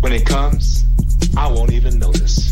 When 0.00 0.12
it 0.12 0.26
comes, 0.26 0.86
I 1.36 1.48
won't 1.48 1.72
even 1.72 1.98
notice. 1.98 2.43